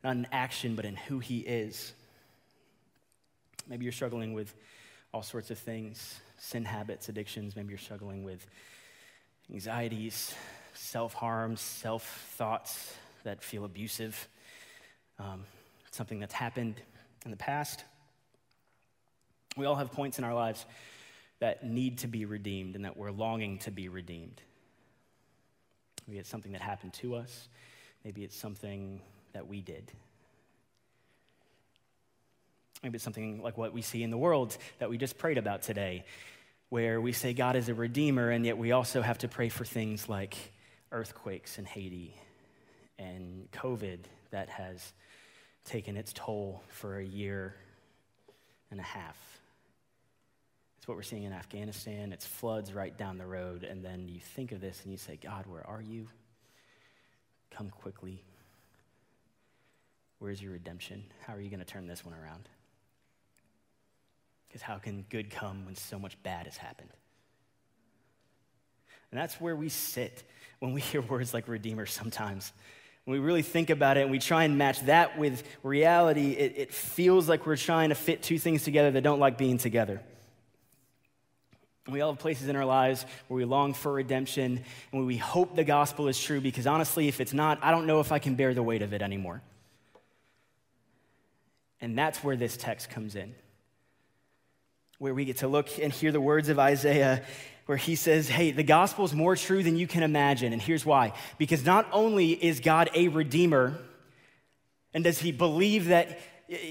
Not 0.05 0.17
in 0.17 0.27
action, 0.33 0.75
but 0.75 0.85
in 0.85 0.97
who 0.97 1.19
He 1.19 1.39
is. 1.41 1.93
Maybe 3.69 3.85
you're 3.85 3.93
struggling 3.93 4.33
with 4.33 4.55
all 5.13 5.23
sorts 5.23 5.51
of 5.51 5.59
things 5.59 6.21
sin 6.39 6.65
habits, 6.65 7.09
addictions. 7.09 7.55
Maybe 7.55 7.69
you're 7.69 7.79
struggling 7.79 8.25
with 8.25 8.45
anxieties, 9.51 10.35
self 10.75 11.15
harm, 11.15 11.57
self 11.57 12.05
thoughts 12.37 12.95
that 13.25 13.43
feel 13.43 13.65
abusive, 13.65 14.29
um, 15.19 15.45
something 15.93 16.19
that's 16.19 16.35
happened 16.35 16.75
in 17.25 17.31
the 17.31 17.37
past. 17.37 17.85
We 19.57 19.67
all 19.67 19.77
have 19.77 19.93
points 19.93 20.19
in 20.19 20.25
our 20.25 20.35
lives 20.35 20.67
that 21.43 21.65
need 21.65 21.99
to 21.99 22.07
be 22.07 22.25
redeemed 22.25 22.77
and 22.77 22.85
that 22.85 22.97
we're 22.97 23.11
longing 23.11 23.59
to 23.59 23.73
be 23.73 23.89
redeemed. 23.89 24.41
Maybe 26.07 26.21
it's 26.21 26.29
something 26.29 26.53
that 26.53 26.61
happened 26.61 26.93
to 26.95 27.17
us, 27.17 27.49
maybe 28.05 28.23
it's 28.23 28.37
something 28.37 29.01
that 29.33 29.49
we 29.49 29.61
did. 29.61 29.91
Maybe 32.85 32.95
it's 32.95 33.03
something 33.03 33.43
like 33.43 33.59
what 33.59 33.73
we 33.73 33.83
see 33.83 34.05
in 34.05 34.11
the 34.11 34.17
world 34.17 34.57
that 34.79 34.89
we 34.89 34.97
just 34.97 35.19
prayed 35.19 35.37
about 35.37 35.63
today, 35.63 36.05
where 36.69 37.01
we 37.01 37.11
say 37.11 37.33
God 37.33 37.57
is 37.57 37.69
a 37.69 37.75
redeemer, 37.75 38.31
and 38.31 38.47
yet 38.47 38.57
we 38.57 38.71
also 38.71 39.03
have 39.03 39.19
to 39.19 39.29
pray 39.29 39.49
for 39.49 39.65
things 39.65 40.09
like 40.09 40.37
earthquakes 40.93 41.59
in 41.59 41.65
Haiti 41.65 42.15
and 43.01 43.49
COVID 43.51 43.99
that 44.31 44.49
has 44.49 44.93
taken 45.65 45.97
its 45.97 46.13
toll 46.13 46.63
for 46.69 46.99
a 46.99 47.05
year 47.05 47.57
and 48.71 48.79
a 48.79 48.85
half. 48.85 49.32
It's 50.83 50.89
what 50.89 50.97
we're 50.97 51.05
seeing 51.05 51.23
in 51.23 51.33
Afghanistan. 51.33 52.13
It's 52.13 52.27
floods 52.27 52.73
right 52.73 52.99
down 52.99 53.17
the 53.17 53.25
road. 53.25 53.63
And 53.63 53.85
then 53.85 54.09
you 54.09 54.19
think 54.19 54.51
of 54.51 54.61
this 54.61 54.81
and 54.83 54.91
you 54.91 54.99
say, 54.99 55.17
God, 55.17 55.47
where 55.47 55.65
are 55.65 55.81
you? 55.81 56.09
Come 57.53 57.71
quickly. 57.71 58.21
Where's 60.19 60.43
your 60.43 60.51
redemption? 60.51 61.05
How 61.25 61.35
are 61.35 61.41
you 61.41 61.51
going 61.51 61.61
to 61.61 61.65
turn 61.65 61.87
this 61.87 62.05
one 62.05 62.15
around? 62.15 62.49
Because 64.49 64.61
how 64.61 64.79
can 64.79 65.05
good 65.09 65.31
come 65.31 65.67
when 65.67 65.77
so 65.77 66.01
much 66.01 66.21
bad 66.25 66.47
has 66.47 66.57
happened? 66.57 66.91
And 69.13 69.21
that's 69.21 69.41
where 69.41 69.55
we 69.55 69.69
sit 69.69 70.25
when 70.59 70.73
we 70.73 70.81
hear 70.91 71.01
words 71.01 71.33
like 71.33 71.47
Redeemer 71.47 71.87
sometimes. 71.87 72.53
When 73.05 73.21
we 73.21 73.25
really 73.25 73.43
think 73.43 73.71
about 73.71 73.99
it 73.99 74.01
and 74.01 74.11
we 74.11 74.19
try 74.19 74.43
and 74.43 74.59
match 74.59 74.81
that 74.87 75.17
with 75.17 75.45
reality, 75.63 76.33
it, 76.33 76.55
it 76.57 76.75
feels 76.75 77.29
like 77.29 77.47
we're 77.47 77.57
trying 77.57 77.91
to 77.91 77.95
fit 77.95 78.21
two 78.21 78.41
things 78.41 78.65
together 78.65 78.91
that 78.91 79.03
don't 79.03 79.21
like 79.21 79.39
being 79.39 79.59
together. 79.59 80.01
We 81.89 82.01
all 82.01 82.13
have 82.13 82.21
places 82.21 82.49
in 82.49 82.55
our 82.55 82.65
lives 82.65 83.05
where 83.27 83.37
we 83.37 83.45
long 83.45 83.75
for 83.75 83.93
redemption 83.93 84.63
and 84.93 85.01
where 85.01 85.05
we 85.05 85.17
hope 85.17 85.57
the 85.57 85.65
gospel 85.65 86.07
is 86.07 86.21
true 86.21 86.41
because 86.41 86.67
honestly, 86.67 87.09
if 87.09 87.21
it's 87.21 87.33
not, 87.33 87.59
I 87.61 87.73
don't 87.73 87.87
know 87.87 87.99
if 87.99 88.13
I 88.13 88.21
can 88.21 88.37
bear 88.37 88.55
the 88.55 88.63
weight 88.63 88.83
of 88.83 88.93
it 88.93 89.03
anymore. 89.03 89.43
And 91.81 91.99
that's 91.99 92.23
where 92.23 92.37
this 92.37 92.57
text 92.57 92.91
comes 92.91 93.17
in, 93.17 93.35
where 94.99 95.13
we 95.13 95.25
get 95.25 95.39
to 95.39 95.49
look 95.49 95.69
and 95.81 95.93
hear 95.93 96.13
the 96.13 96.21
words 96.21 96.49
of 96.49 96.61
Isaiah, 96.61 97.25
where 97.67 97.77
he 97.77 97.97
says, 97.97 98.29
Hey, 98.29 98.53
the 98.53 98.63
gospel 98.63 99.05
is 99.05 99.13
more 99.13 99.35
true 99.35 99.65
than 99.65 99.77
you 99.77 99.89
can 99.89 100.05
imagine. 100.05 100.53
And 100.53 100.63
here's 100.63 100.87
why 100.87 101.13
because 101.39 101.67
not 101.67 101.89
only 101.91 102.31
is 102.31 102.61
God 102.61 102.91
a 102.95 103.09
redeemer, 103.09 103.77
and 104.95 105.03
does 105.03 105.19
he 105.19 105.33
believe 105.33 105.87
that, 105.87 106.21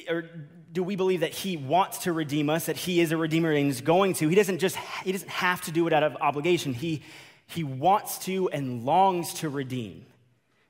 or 0.08 0.24
do 0.72 0.84
we 0.84 0.96
believe 0.96 1.20
that 1.20 1.34
he 1.34 1.58
wants 1.58 2.00
to 2.00 2.14
redeem 2.14 2.50
us, 2.50 2.68
that 2.68 2.78
he 2.78 3.02
is 3.02 3.12
a 3.12 3.18
redeemer 3.18 3.52
and 3.52 3.70
is 3.70 3.82
going 3.82 4.14
to? 4.16 4.28
He 4.28 4.36
doesn't 4.36 4.60
just 4.60 4.78
he 5.04 5.12
doesn't 5.12 5.30
have 5.30 5.62
to 5.62 5.72
do 5.72 5.88
it 5.88 5.94
out 5.94 6.04
of 6.04 6.16
obligation. 6.22 6.74
He 6.74 7.04
he 7.48 7.64
wants 7.64 8.20
to 8.20 8.50
and 8.50 8.86
longs 8.86 9.34
to 9.36 9.50
redeem. 9.50 10.06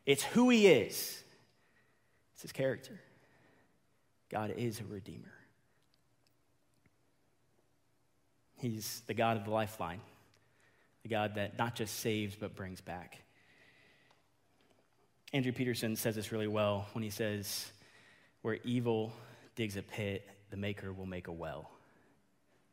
It's 0.05 0.23
who 0.23 0.49
he 0.49 0.67
is. 0.67 1.21
It's 2.33 2.41
his 2.41 2.51
character. 2.51 2.99
God 4.29 4.53
is 4.57 4.79
a 4.79 4.85
redeemer. 4.85 5.31
He's 8.57 9.03
the 9.07 9.13
God 9.13 9.37
of 9.37 9.43
the 9.43 9.51
lifeline, 9.51 10.01
the 11.03 11.09
God 11.09 11.35
that 11.35 11.57
not 11.57 11.75
just 11.75 11.99
saves 11.99 12.35
but 12.35 12.55
brings 12.55 12.81
back. 12.81 13.19
Andrew 15.33 15.51
Peterson 15.51 15.95
says 15.95 16.15
this 16.15 16.31
really 16.31 16.47
well 16.47 16.87
when 16.93 17.03
he 17.03 17.09
says, 17.09 17.71
Where 18.41 18.57
evil 18.63 19.13
digs 19.55 19.77
a 19.77 19.81
pit, 19.81 20.27
the 20.49 20.57
maker 20.57 20.91
will 20.93 21.05
make 21.05 21.27
a 21.27 21.31
well. 21.31 21.69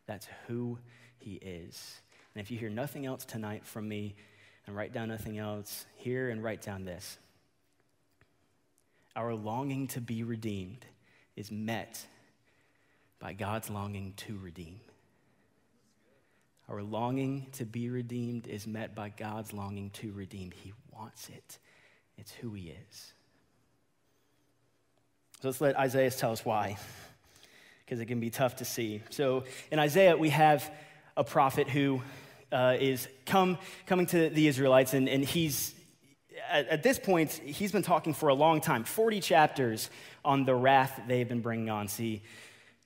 That's 0.07 0.27
who 0.47 0.79
he 1.19 1.35
is. 1.35 2.01
And 2.35 2.41
if 2.41 2.51
you 2.51 2.59
hear 2.59 2.71
nothing 2.71 3.07
else 3.07 3.25
tonight 3.25 3.65
from 3.65 3.89
me, 3.89 4.15
and 4.69 4.77
write 4.77 4.93
down 4.93 5.09
nothing 5.09 5.39
else, 5.39 5.87
hear 5.97 6.29
and 6.29 6.45
write 6.45 6.61
down 6.61 6.85
this. 6.85 7.19
Our 9.17 9.35
longing 9.35 9.89
to 9.89 10.01
be 10.03 10.23
redeemed 10.23 10.85
is 11.37 11.51
met 11.51 12.07
by 13.19 13.33
God's 13.33 13.71
longing 13.71 14.13
to 14.19 14.37
redeem. 14.37 14.81
Our 16.69 16.83
longing 16.83 17.47
to 17.53 17.65
be 17.65 17.89
redeemed 17.89 18.47
is 18.47 18.67
met 18.67 18.95
by 18.95 19.09
God's 19.09 19.55
longing 19.55 19.89
to 19.93 20.13
redeem. 20.13 20.51
He 20.51 20.75
wants 20.93 21.31
it, 21.31 21.59
it's 22.19 22.33
who 22.33 22.53
He 22.53 22.75
is. 22.91 23.15
So 25.41 25.47
let's 25.47 25.61
let 25.61 25.79
Isaiah 25.79 26.11
tell 26.11 26.33
us 26.33 26.45
why, 26.45 26.77
because 27.85 28.01
it 28.01 28.07
can 28.07 28.19
be 28.19 28.29
tough 28.29 28.57
to 28.57 28.65
see. 28.65 29.03
So 29.11 29.45
in 29.71 29.79
Isaiah, 29.79 30.17
we 30.17 30.31
have 30.31 30.69
a 31.17 31.23
prophet 31.23 31.69
who 31.69 32.03
uh, 32.51 32.77
is 32.81 33.07
come, 33.25 33.57
coming 33.87 34.07
to 34.07 34.31
the 34.31 34.49
Israelites, 34.49 34.95
and, 34.95 35.09
and 35.09 35.25
he's, 35.25 35.77
at, 36.51 36.67
at 36.67 36.83
this 36.83 36.99
point, 36.99 37.31
he's 37.31 37.71
been 37.71 37.85
talking 37.85 38.15
for 38.15 38.31
a 38.31 38.35
long 38.35 38.61
time 38.61 38.83
40 38.83 39.21
chapters 39.21 39.91
on 40.25 40.45
the 40.45 40.57
wrath 40.57 41.01
they've 41.07 41.29
been 41.29 41.41
bringing 41.41 41.71
on. 41.71 41.87
See, 41.87 42.21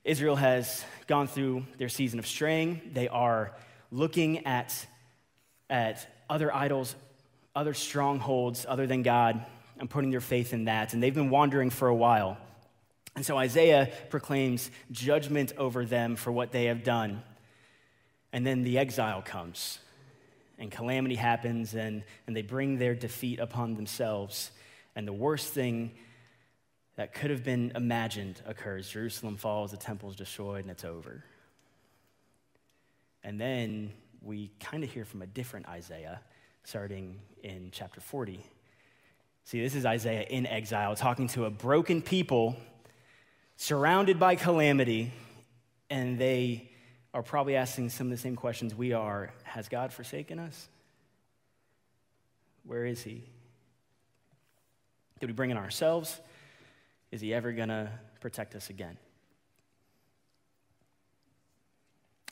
Israel 0.04 0.36
has 0.36 0.84
gone 1.06 1.28
through 1.28 1.64
their 1.78 1.88
season 1.88 2.18
of 2.18 2.26
straying, 2.26 2.82
they 2.92 3.08
are 3.08 3.52
looking 3.90 4.44
at, 4.44 4.86
at 5.70 6.06
other 6.28 6.54
idols, 6.54 6.96
other 7.56 7.72
strongholds 7.72 8.66
other 8.68 8.86
than 8.86 9.02
God 9.02 9.42
and 9.82 9.90
putting 9.90 10.12
their 10.12 10.20
faith 10.20 10.52
in 10.52 10.66
that. 10.66 10.94
And 10.94 11.02
they've 11.02 11.12
been 11.12 11.28
wandering 11.28 11.68
for 11.68 11.88
a 11.88 11.94
while. 11.94 12.38
And 13.16 13.26
so 13.26 13.36
Isaiah 13.36 13.90
proclaims 14.10 14.70
judgment 14.92 15.52
over 15.58 15.84
them 15.84 16.14
for 16.14 16.30
what 16.30 16.52
they 16.52 16.66
have 16.66 16.84
done. 16.84 17.24
And 18.32 18.46
then 18.46 18.62
the 18.62 18.78
exile 18.78 19.22
comes. 19.22 19.80
and 20.56 20.70
calamity 20.70 21.16
happens, 21.16 21.74
and, 21.74 22.04
and 22.28 22.36
they 22.36 22.42
bring 22.42 22.78
their 22.78 22.94
defeat 22.94 23.40
upon 23.40 23.74
themselves. 23.74 24.52
And 24.94 25.08
the 25.08 25.12
worst 25.12 25.52
thing 25.52 25.90
that 26.94 27.12
could 27.12 27.30
have 27.30 27.42
been 27.42 27.72
imagined 27.74 28.40
occurs 28.46 28.88
Jerusalem 28.88 29.36
falls, 29.36 29.72
the 29.72 29.76
temple 29.76 30.10
is 30.10 30.14
destroyed, 30.14 30.60
and 30.60 30.70
it's 30.70 30.84
over. 30.84 31.24
And 33.24 33.40
then 33.40 33.92
we 34.22 34.52
kind 34.60 34.84
of 34.84 34.92
hear 34.92 35.04
from 35.04 35.22
a 35.22 35.26
different 35.26 35.68
Isaiah 35.68 36.20
starting 36.62 37.18
in 37.42 37.70
chapter 37.72 38.00
40. 38.00 38.44
See, 39.44 39.60
this 39.60 39.74
is 39.74 39.84
Isaiah 39.84 40.22
in 40.22 40.46
exile 40.46 40.94
talking 40.96 41.28
to 41.28 41.44
a 41.44 41.50
broken 41.50 42.00
people 42.02 42.56
surrounded 43.56 44.18
by 44.18 44.36
calamity, 44.36 45.12
and 45.90 46.18
they 46.18 46.70
are 47.12 47.22
probably 47.22 47.56
asking 47.56 47.90
some 47.90 48.06
of 48.06 48.10
the 48.10 48.16
same 48.16 48.36
questions 48.36 48.74
we 48.74 48.92
are 48.92 49.32
Has 49.42 49.68
God 49.68 49.92
forsaken 49.92 50.38
us? 50.38 50.68
Where 52.64 52.86
is 52.86 53.02
He? 53.02 53.24
Did 55.20 55.26
we 55.26 55.32
bring 55.32 55.50
in 55.50 55.56
ourselves? 55.56 56.20
Is 57.10 57.20
He 57.20 57.34
ever 57.34 57.52
going 57.52 57.68
to 57.68 57.90
protect 58.20 58.54
us 58.54 58.70
again? 58.70 58.96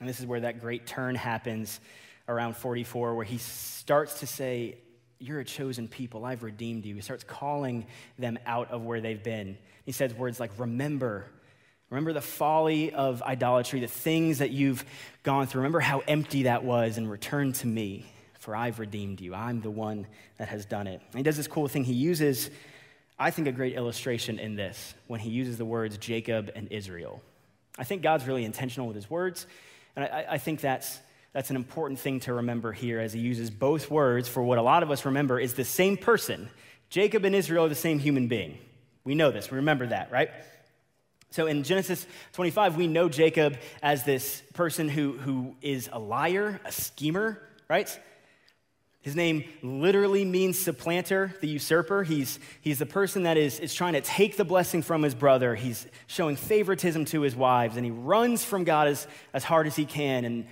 And 0.01 0.09
this 0.09 0.19
is 0.19 0.27
where 0.27 0.41
that 0.41 0.61
great 0.61 0.87
turn 0.87 1.15
happens 1.15 1.79
around 2.27 2.57
44, 2.57 3.15
where 3.15 3.25
he 3.25 3.39
starts 3.39 4.21
to 4.21 4.27
say, 4.27 4.79
You're 5.21 5.41
a 5.41 5.45
chosen 5.45 5.87
people. 5.87 6.25
I've 6.25 6.43
redeemed 6.43 6.85
you. 6.85 6.95
He 6.95 7.03
starts 7.03 7.25
calling 7.25 7.87
them 8.19 8.39
out 8.47 8.71
of 8.71 8.83
where 8.83 9.01
they've 9.01 9.23
been. 9.23 9.59
He 9.85 9.93
says 9.93 10.15
words 10.15 10.41
like, 10.41 10.51
Remember. 10.59 11.27
Remember 11.91 12.13
the 12.13 12.21
folly 12.21 12.93
of 12.93 13.21
idolatry, 13.21 13.81
the 13.81 13.89
things 13.89 14.39
that 14.39 14.51
you've 14.51 14.85
gone 15.25 15.49
through. 15.49 15.61
Remember 15.63 15.81
how 15.81 16.01
empty 16.07 16.45
that 16.45 16.63
was, 16.63 16.99
and 16.99 17.11
return 17.11 17.53
to 17.55 17.67
me, 17.67 18.07
for 18.39 18.55
I've 18.55 18.79
redeemed 18.79 19.21
you. 19.21 19.35
I'm 19.35 19.61
the 19.61 19.73
one 19.73 20.07
that 20.39 20.49
has 20.49 20.65
done 20.65 20.87
it. 20.87 21.03
And 21.11 21.19
he 21.19 21.23
does 21.25 21.37
this 21.37 21.49
cool 21.49 21.67
thing. 21.67 21.83
He 21.83 21.93
uses, 21.93 22.49
I 23.19 23.33
think, 23.33 23.49
a 23.49 23.53
great 23.53 23.75
illustration 23.75 24.39
in 24.39 24.55
this 24.55 24.95
when 25.09 25.19
he 25.19 25.31
uses 25.31 25.59
the 25.59 25.65
words 25.65 25.99
Jacob 25.99 26.53
and 26.55 26.69
Israel. 26.71 27.21
I 27.77 27.83
think 27.83 28.03
God's 28.03 28.25
really 28.25 28.45
intentional 28.45 28.87
with 28.87 28.95
his 28.95 29.11
words. 29.11 29.47
And 29.97 30.05
I, 30.05 30.27
I 30.31 30.39
think 30.39 30.61
that's, 30.61 31.01
that's 31.33 31.51
an 31.51 31.57
important 31.57 32.01
thing 32.01 32.21
to 32.21 32.35
remember 32.35 32.73
here 32.73 32.99
as 32.99 33.13
he 33.13 33.21
uses 33.21 33.51
both 33.51 33.91
words 33.91 34.29
for 34.29 34.43
what 34.43 34.59
a 34.59 34.63
lot 34.63 34.83
of 34.83 34.91
us 34.91 35.05
remember 35.05 35.39
is 35.39 35.55
the 35.55 35.65
same 35.65 35.97
person. 35.97 36.49
Jacob 36.89 37.25
and 37.25 37.35
Israel 37.35 37.67
are 37.67 37.69
the 37.69 37.75
same 37.75 37.99
human 37.99 38.27
being. 38.27 38.59
We 39.05 39.15
know 39.15 39.31
this. 39.31 39.51
We 39.51 39.57
remember 39.57 39.87
that, 39.87 40.11
right? 40.11 40.31
So 41.31 41.47
in 41.47 41.63
Genesis 41.63 42.07
25, 42.33 42.77
we 42.77 42.89
know 42.89 43.09
Jacob 43.09 43.57
as 43.83 44.03
this 44.03 44.43
person 44.55 44.89
who, 44.89 45.13
who 45.13 45.55
is 45.63 45.89
a 45.93 45.99
liar, 46.01 46.61
a 46.65 46.73
schemer, 46.73 47.41
right? 47.69 47.99
His 49.03 49.15
name 49.15 49.45
literally 49.63 50.25
means 50.25 50.59
supplanter, 50.59 51.33
the 51.41 51.47
usurper. 51.47 52.03
He's, 52.03 52.41
he's 52.61 52.81
the 52.81 52.87
person 52.87 53.23
that 53.23 53.37
is, 53.37 53.61
is 53.61 53.73
trying 53.73 53.95
to 53.95 54.01
take 54.01 54.37
the 54.37 54.45
blessing 54.45 54.83
from 54.83 55.03
his 55.03 55.15
brother. 55.15 55.55
He's 55.55 55.87
showing 56.09 56.35
favoritism 56.35 57.07
to 57.07 57.23
his 57.23 57.37
wives, 57.37 57.77
and 57.77 57.85
he 57.85 57.93
runs 57.93 58.45
from 58.45 58.65
God 58.65 58.89
as, 58.89 59.07
as 59.33 59.45
hard 59.45 59.69
as 59.69 59.77
he 59.77 59.87
can. 59.87 60.25
And 60.25 60.47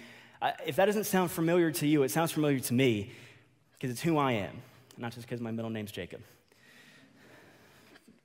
if 0.66 0.76
that 0.76 0.86
doesn't 0.86 1.04
sound 1.04 1.30
familiar 1.30 1.70
to 1.72 1.86
you, 1.86 2.02
it 2.02 2.10
sounds 2.10 2.32
familiar 2.32 2.60
to 2.60 2.74
me 2.74 3.12
because 3.72 3.90
it's 3.90 4.00
who 4.00 4.18
I 4.18 4.32
am, 4.32 4.56
not 4.96 5.12
just 5.12 5.26
because 5.26 5.40
my 5.40 5.50
middle 5.50 5.70
name's 5.70 5.92
Jacob. 5.92 6.20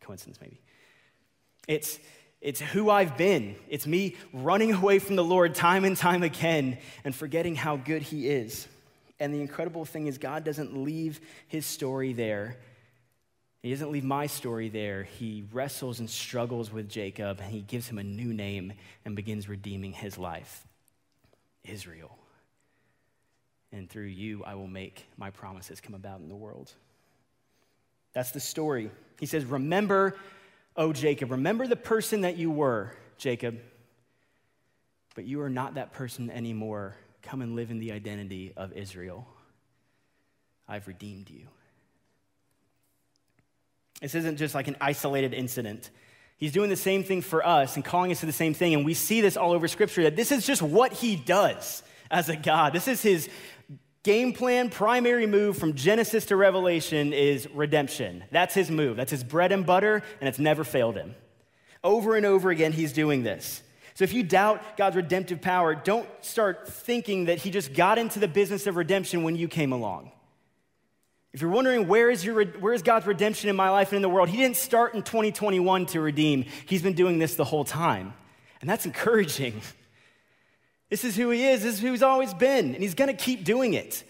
Coincidence, 0.01 0.39
maybe. 0.41 0.60
It's, 1.67 2.00
it's 2.41 2.60
who 2.60 2.89
I've 2.89 3.17
been. 3.17 3.55
It's 3.70 3.88
me 3.88 4.15
running 4.32 4.74
away 4.74 5.00
from 5.00 5.15
the 5.15 5.24
Lord 5.24 5.55
time 5.55 5.86
and 5.86 5.96
time 5.96 6.24
again 6.24 6.77
and 7.03 7.15
forgetting 7.15 7.55
how 7.55 7.77
good 7.77 8.01
he 8.01 8.27
is. 8.27 8.67
And 9.20 9.34
the 9.34 9.41
incredible 9.41 9.86
thing 9.86 10.08
is, 10.08 10.17
God 10.17 10.43
doesn't 10.43 10.75
leave 10.75 11.22
his 11.48 11.65
story 11.65 12.13
there. 12.13 12.58
He 13.62 13.70
doesn't 13.70 13.91
leave 13.91 14.03
my 14.03 14.27
story 14.27 14.67
there. 14.67 15.03
He 15.03 15.46
wrestles 15.53 16.00
and 16.00 16.10
struggles 16.10 16.72
with 16.72 16.89
Jacob, 16.89 17.39
and 17.39 17.50
he 17.50 17.62
gives 17.62 17.88
him 17.88 17.98
a 17.98 18.03
new 18.03 18.34
name 18.34 18.74
and 19.05 19.15
begins 19.15 19.48
redeeming 19.48 19.93
his 19.93 20.17
life 20.17 20.67
Israel. 21.63 22.17
And 23.72 23.89
through 23.89 24.06
you, 24.06 24.43
I 24.43 24.56
will 24.56 24.67
make 24.67 25.06
my 25.17 25.30
promises 25.32 25.82
come 25.82 25.95
about 25.95 26.19
in 26.19 26.30
the 26.30 26.36
world. 26.36 26.71
That's 28.13 28.32
the 28.32 28.39
story. 28.39 28.91
He 29.19 29.26
says, 29.26 29.45
Remember, 29.45 30.15
oh 30.78 30.93
Jacob, 30.93 31.32
remember 31.32 31.65
the 31.65 31.76
person 31.76 32.21
that 32.21 32.38
you 32.38 32.52
were, 32.52 32.93
Jacob, 33.17 33.60
but 35.15 35.26
you 35.26 35.41
are 35.41 35.49
not 35.49 35.76
that 35.76 35.93
person 35.93 36.30
anymore 36.30 36.95
Come 37.23 37.41
and 37.41 37.56
live 37.56 37.71
in 37.71 37.80
the 37.80 37.93
identity 37.93 38.54
of 38.56 38.73
Israel. 38.73 39.26
I've 40.67 40.88
redeemed 40.88 41.30
you. 41.30 41.47
This 44.02 44.13
isn't 44.13 44.38
just 44.38 44.54
like 44.54 44.67
an 44.67 44.76
isolated 44.82 45.34
incident. 45.34 45.89
He's 46.43 46.51
doing 46.51 46.69
the 46.69 46.75
same 46.75 47.06
thing 47.06 47.21
for 47.21 47.47
us 47.47 47.77
and 47.77 47.86
calling 47.86 48.12
us 48.12 48.19
to 48.19 48.25
the 48.25 48.34
same 48.34 48.53
thing. 48.53 48.73
And 48.73 48.84
we 48.84 48.95
see 48.95 49.21
this 49.21 49.38
all 49.38 49.53
over 49.53 49.65
Scripture 49.69 50.03
that 50.03 50.17
this 50.17 50.29
is 50.29 50.45
just 50.45 50.62
what 50.62 50.91
he 50.91 51.15
does 51.15 51.84
as 52.12 52.27
a 52.27 52.36
God. 52.36 52.73
This 52.73 52.89
is 52.89 53.01
his 53.01 53.29
game 54.03 54.34
plan, 54.34 54.69
primary 54.69 55.25
move 55.25 55.58
from 55.58 55.73
Genesis 55.73 56.25
to 56.25 56.36
Revelation 56.36 57.13
is 57.13 57.49
redemption. 57.51 58.25
That's 58.29 58.53
his 58.53 58.69
move. 58.69 58.97
That's 58.97 59.12
his 59.12 59.23
bread 59.23 59.53
and 59.53 59.65
butter, 59.65 60.03
and 60.19 60.27
it's 60.27 60.38
never 60.38 60.65
failed 60.65 60.97
him. 60.97 61.15
Over 61.82 62.17
and 62.17 62.25
over 62.25 62.49
again, 62.49 62.73
he's 62.73 62.91
doing 62.91 63.23
this. 63.23 63.63
So 63.93 64.03
if 64.03 64.12
you 64.12 64.21
doubt 64.21 64.75
God's 64.75 64.97
redemptive 64.97 65.41
power, 65.41 65.75
don't 65.75 66.10
start 66.19 66.67
thinking 66.67 67.27
that 67.27 67.38
He 67.38 67.51
just 67.51 67.73
got 67.73 67.97
into 67.97 68.19
the 68.19 68.27
business 68.27 68.67
of 68.67 68.75
redemption 68.75 69.23
when 69.23 69.38
you 69.38 69.47
came 69.47 69.71
along. 69.71 70.12
If 71.34 71.41
you're 71.41 71.50
wondering 71.50 71.88
where 71.88 72.12
is, 72.12 72.24
your, 72.24 72.46
where 72.46 72.74
is 72.74 72.84
God's 72.84 73.08
redemption 73.08 73.50
in 73.50 73.56
my 73.56 73.69
life 73.69 73.89
and 73.89 73.96
in 73.96 74.02
the 74.04 74.10
world, 74.10 74.30
He 74.30 74.38
didn't 74.38 74.58
start 74.58 74.93
in 74.93 75.02
2021 75.02 75.88
to 75.88 76.00
redeem. 76.00 76.46
He's 76.67 76.84
been 76.84 76.93
doing 76.93 77.17
this 77.17 77.36
the 77.36 77.43
whole 77.43 77.63
time. 77.63 78.13
And 78.62 78.69
that's 78.69 78.86
encouraging. 78.86 79.62
This 80.89 81.04
is 81.04 81.15
who 81.15 81.32
He 81.32 81.43
is, 81.48 81.63
this 81.63 81.76
is 81.76 81.80
who 81.80 81.89
He's 81.89 82.04
always 82.04 82.36
been, 82.36 82.76
and 82.76 82.84
He's 82.84 82.93
gonna 82.93 83.15
keep 83.15 83.43
doing 83.43 83.74
it. 83.74 84.04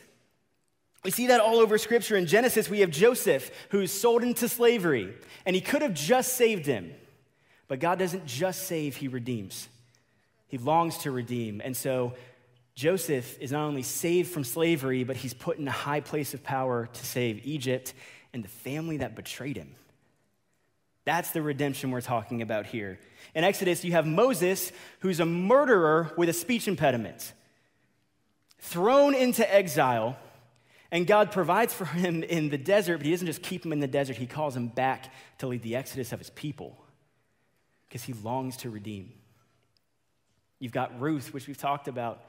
We 1.06 1.12
see 1.12 1.28
that 1.28 1.40
all 1.40 1.60
over 1.60 1.78
Scripture. 1.78 2.18
In 2.18 2.26
Genesis, 2.26 2.70
we 2.70 2.82
have 2.82 2.90
Joseph 2.90 3.50
who's 3.70 3.90
sold 3.90 4.22
into 4.22 4.50
slavery, 4.50 5.14
and 5.46 5.56
He 5.56 5.62
could 5.62 5.82
have 5.82 5.94
just 5.94 6.34
saved 6.34 6.66
him. 6.66 6.94
But 7.70 7.80
God 7.80 8.00
doesn't 8.00 8.26
just 8.26 8.68
save, 8.68 8.98
He 8.98 9.08
redeems. 9.08 9.70
He 10.48 10.58
longs 10.58 10.98
to 11.00 11.12
redeem. 11.12 11.62
And 11.64 11.76
so 11.76 12.16
Joseph 12.76 13.38
is 13.40 13.52
not 13.52 13.66
only 13.66 13.84
saved 13.84 14.32
from 14.32 14.44
slavery, 14.44 15.04
but 15.04 15.16
he's 15.16 15.34
put 15.34 15.58
in 15.58 15.68
a 15.68 15.72
high 15.72 16.00
place 16.00 16.34
of 16.34 16.44
power 16.44 16.90
to 16.92 17.06
save 17.06 17.46
Egypt 17.46 17.94
and 18.34 18.44
the 18.44 18.50
family 18.50 18.98
that 18.98 19.16
betrayed 19.16 19.58
him. 19.58 19.76
That's 21.06 21.32
the 21.32 21.42
redemption 21.42 21.92
we're 21.92 22.02
talking 22.02 22.42
about 22.42 22.66
here. 22.66 23.00
In 23.36 23.44
Exodus, 23.44 23.84
you 23.84 23.92
have 23.92 24.08
Moses, 24.08 24.72
who's 25.00 25.20
a 25.20 25.26
murderer 25.26 26.12
with 26.18 26.30
a 26.30 26.34
speech 26.34 26.68
impediment, 26.68 27.34
thrown 28.60 29.14
into 29.14 29.54
exile, 29.54 30.18
and 30.92 31.06
God 31.06 31.32
provides 31.32 31.74
for 31.74 31.86
him 31.86 32.24
in 32.24 32.50
the 32.50 32.58
desert, 32.58 32.98
but 32.98 33.06
he 33.06 33.12
doesn't 33.12 33.28
just 33.28 33.42
keep 33.42 33.66
him 33.66 33.74
in 33.74 33.80
the 33.80 33.88
desert, 33.88 34.16
he 34.16 34.26
calls 34.26 34.56
him 34.56 34.68
back 34.68 35.12
to 35.40 35.48
lead 35.48 35.62
the 35.62 35.76
exodus 35.76 36.14
of 36.14 36.20
his 36.20 36.30
people 36.30 36.78
because 37.88 38.04
he 38.04 38.14
longs 38.14 38.58
to 38.58 38.70
redeem. 38.70 39.12
You've 40.60 40.72
got 40.72 41.00
Ruth, 41.00 41.34
which 41.34 41.48
we've 41.48 41.58
talked 41.58 41.88
about, 41.88 42.24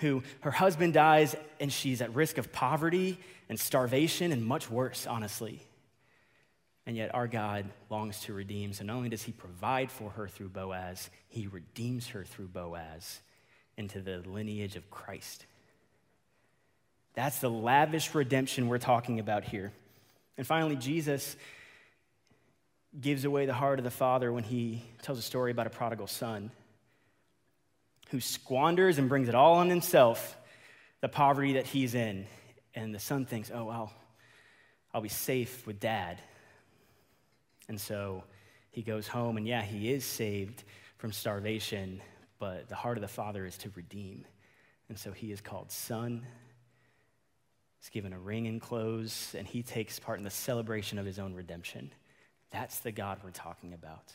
who 0.00 0.22
her 0.40 0.50
husband 0.50 0.94
dies 0.94 1.36
and 1.60 1.72
she's 1.72 2.02
at 2.02 2.14
risk 2.14 2.38
of 2.38 2.52
poverty 2.52 3.18
and 3.48 3.58
starvation 3.58 4.32
and 4.32 4.44
much 4.44 4.70
worse, 4.70 5.06
honestly. 5.06 5.62
And 6.86 6.96
yet, 6.96 7.14
our 7.14 7.28
God 7.28 7.66
longs 7.90 8.20
to 8.22 8.32
redeem. 8.32 8.72
So, 8.72 8.84
not 8.84 8.96
only 8.96 9.10
does 9.10 9.22
He 9.22 9.32
provide 9.32 9.90
for 9.90 10.10
her 10.10 10.26
through 10.26 10.48
Boaz, 10.48 11.10
He 11.28 11.46
redeems 11.46 12.08
her 12.08 12.24
through 12.24 12.48
Boaz 12.48 13.20
into 13.76 14.00
the 14.00 14.18
lineage 14.18 14.76
of 14.76 14.90
Christ. 14.90 15.46
That's 17.14 17.38
the 17.38 17.50
lavish 17.50 18.14
redemption 18.14 18.68
we're 18.68 18.78
talking 18.78 19.20
about 19.20 19.44
here. 19.44 19.72
And 20.38 20.46
finally, 20.46 20.76
Jesus 20.76 21.36
gives 22.98 23.24
away 23.24 23.46
the 23.46 23.54
heart 23.54 23.78
of 23.78 23.84
the 23.84 23.90
father 23.90 24.32
when 24.32 24.42
he 24.42 24.82
tells 25.02 25.18
a 25.18 25.22
story 25.22 25.50
about 25.50 25.66
a 25.66 25.70
prodigal 25.70 26.06
son 26.06 26.50
who 28.10 28.20
squanders 28.20 28.98
and 28.98 29.08
brings 29.08 29.28
it 29.28 29.34
all 29.34 29.54
on 29.54 29.70
himself, 29.70 30.36
the 31.00 31.08
poverty 31.08 31.54
that 31.54 31.66
he's 31.66 31.94
in. 31.94 32.26
And 32.74 32.94
the 32.94 32.98
son 32.98 33.24
thinks, 33.24 33.50
oh, 33.52 33.64
well, 33.64 33.92
I'll 34.92 35.00
be 35.00 35.08
safe 35.08 35.66
with 35.66 35.80
dad. 35.80 36.18
And 37.68 37.80
so 37.80 38.24
he 38.70 38.82
goes 38.82 39.06
home, 39.06 39.36
and 39.36 39.46
yeah, 39.46 39.62
he 39.62 39.92
is 39.92 40.04
saved 40.04 40.64
from 40.98 41.12
starvation, 41.12 42.00
but 42.38 42.68
the 42.68 42.74
heart 42.74 42.96
of 42.96 43.02
the 43.02 43.08
father 43.08 43.46
is 43.46 43.56
to 43.58 43.70
redeem. 43.74 44.24
And 44.88 44.98
so 44.98 45.12
he 45.12 45.30
is 45.30 45.40
called 45.40 45.70
son. 45.70 46.26
He's 47.80 47.90
given 47.90 48.12
a 48.12 48.18
ring 48.18 48.46
and 48.48 48.60
clothes, 48.60 49.34
and 49.38 49.46
he 49.46 49.62
takes 49.62 49.98
part 49.98 50.18
in 50.18 50.24
the 50.24 50.30
celebration 50.30 50.98
of 50.98 51.06
his 51.06 51.18
own 51.18 51.34
redemption. 51.34 51.92
That's 52.50 52.80
the 52.80 52.92
God 52.92 53.18
we're 53.22 53.30
talking 53.30 53.72
about. 53.72 54.12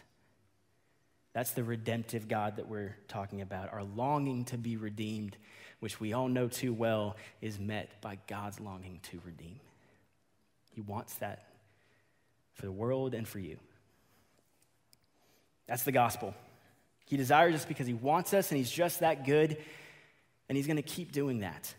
That's 1.36 1.52
the 1.52 1.66
redemptive 1.66 2.30
God 2.30 2.56
that 2.56 2.70
we're 2.70 2.96
talking 3.10 3.42
about. 3.42 3.74
Our 3.74 3.84
longing 3.84 4.46
to 4.46 4.58
be 4.58 4.78
redeemed, 4.78 5.36
which 5.82 6.00
we 6.00 6.14
all 6.14 6.30
know 6.30 6.48
too 6.48 6.74
well, 6.74 7.18
is 7.42 7.60
met 7.60 7.92
by 8.00 8.20
God's 8.26 8.62
longing 8.62 9.02
to 9.12 9.20
redeem. 9.26 9.60
He 10.74 10.80
wants 10.80 11.16
that 11.16 11.50
for 12.54 12.66
the 12.66 12.72
world 12.72 13.14
and 13.14 13.28
for 13.28 13.40
you. 13.40 13.58
That's 15.68 15.84
the 15.84 15.92
gospel. 15.92 16.34
He 17.06 17.18
desires 17.18 17.54
us 17.54 17.66
because 17.66 17.86
he 17.86 17.94
wants 17.94 18.34
us 18.34 18.50
and 18.50 18.58
he's 18.58 18.72
just 18.72 19.02
that 19.02 19.26
good, 19.26 19.58
and 20.48 20.56
he's 20.56 20.68
going 20.68 20.78
to 20.78 20.84
keep 20.84 21.12
doing 21.12 21.42
that. 21.42 21.74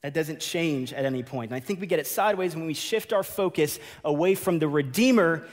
That 0.00 0.14
doesn't 0.14 0.40
change 0.40 0.94
at 0.94 1.04
any 1.04 1.22
point. 1.22 1.50
And 1.50 1.56
I 1.56 1.60
think 1.60 1.82
we 1.82 1.86
get 1.86 1.98
it 1.98 2.06
sideways 2.06 2.56
when 2.56 2.64
we 2.64 2.72
shift 2.72 3.12
our 3.12 3.22
focus 3.22 3.78
away 4.02 4.34
from 4.34 4.58
the 4.58 4.68
Redeemer 4.68 5.46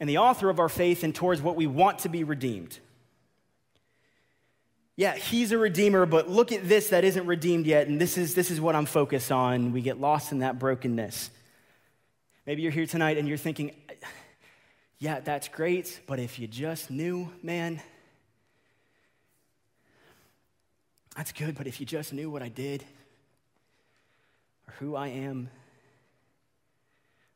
and 0.00 0.08
the 0.08 0.18
author 0.18 0.48
of 0.48 0.58
our 0.58 0.68
faith 0.68 1.04
and 1.04 1.14
towards 1.14 1.42
what 1.42 1.54
we 1.54 1.66
want 1.66 2.00
to 2.00 2.08
be 2.08 2.24
redeemed. 2.24 2.78
Yeah, 4.96 5.14
he's 5.14 5.52
a 5.52 5.58
redeemer, 5.58 6.04
but 6.06 6.28
look 6.28 6.52
at 6.52 6.68
this 6.68 6.88
that 6.88 7.04
isn't 7.04 7.26
redeemed 7.26 7.66
yet, 7.66 7.86
and 7.86 8.00
this 8.00 8.18
is, 8.18 8.34
this 8.34 8.50
is 8.50 8.60
what 8.60 8.74
I'm 8.74 8.86
focused 8.86 9.30
on. 9.30 9.72
We 9.72 9.82
get 9.82 10.00
lost 10.00 10.32
in 10.32 10.40
that 10.40 10.58
brokenness. 10.58 11.30
Maybe 12.46 12.62
you're 12.62 12.72
here 12.72 12.86
tonight 12.86 13.16
and 13.16 13.28
you're 13.28 13.38
thinking, 13.38 13.74
yeah, 14.98 15.20
that's 15.20 15.48
great, 15.48 16.00
but 16.06 16.18
if 16.18 16.38
you 16.38 16.46
just 16.46 16.90
knew, 16.90 17.30
man, 17.42 17.80
that's 21.16 21.32
good, 21.32 21.54
but 21.54 21.66
if 21.66 21.80
you 21.80 21.86
just 21.86 22.12
knew 22.12 22.30
what 22.30 22.42
I 22.42 22.48
did 22.48 22.84
or 24.66 24.74
who 24.78 24.96
I 24.96 25.08
am, 25.08 25.48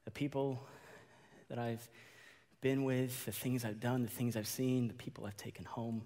the 0.04 0.10
people 0.10 0.60
that 1.48 1.58
I've 1.58 1.88
been 2.64 2.82
with, 2.82 3.26
the 3.26 3.30
things 3.30 3.62
I've 3.62 3.78
done, 3.78 4.04
the 4.04 4.08
things 4.08 4.38
I've 4.38 4.46
seen, 4.46 4.88
the 4.88 4.94
people 4.94 5.26
I've 5.26 5.36
taken 5.36 5.66
home, 5.66 6.00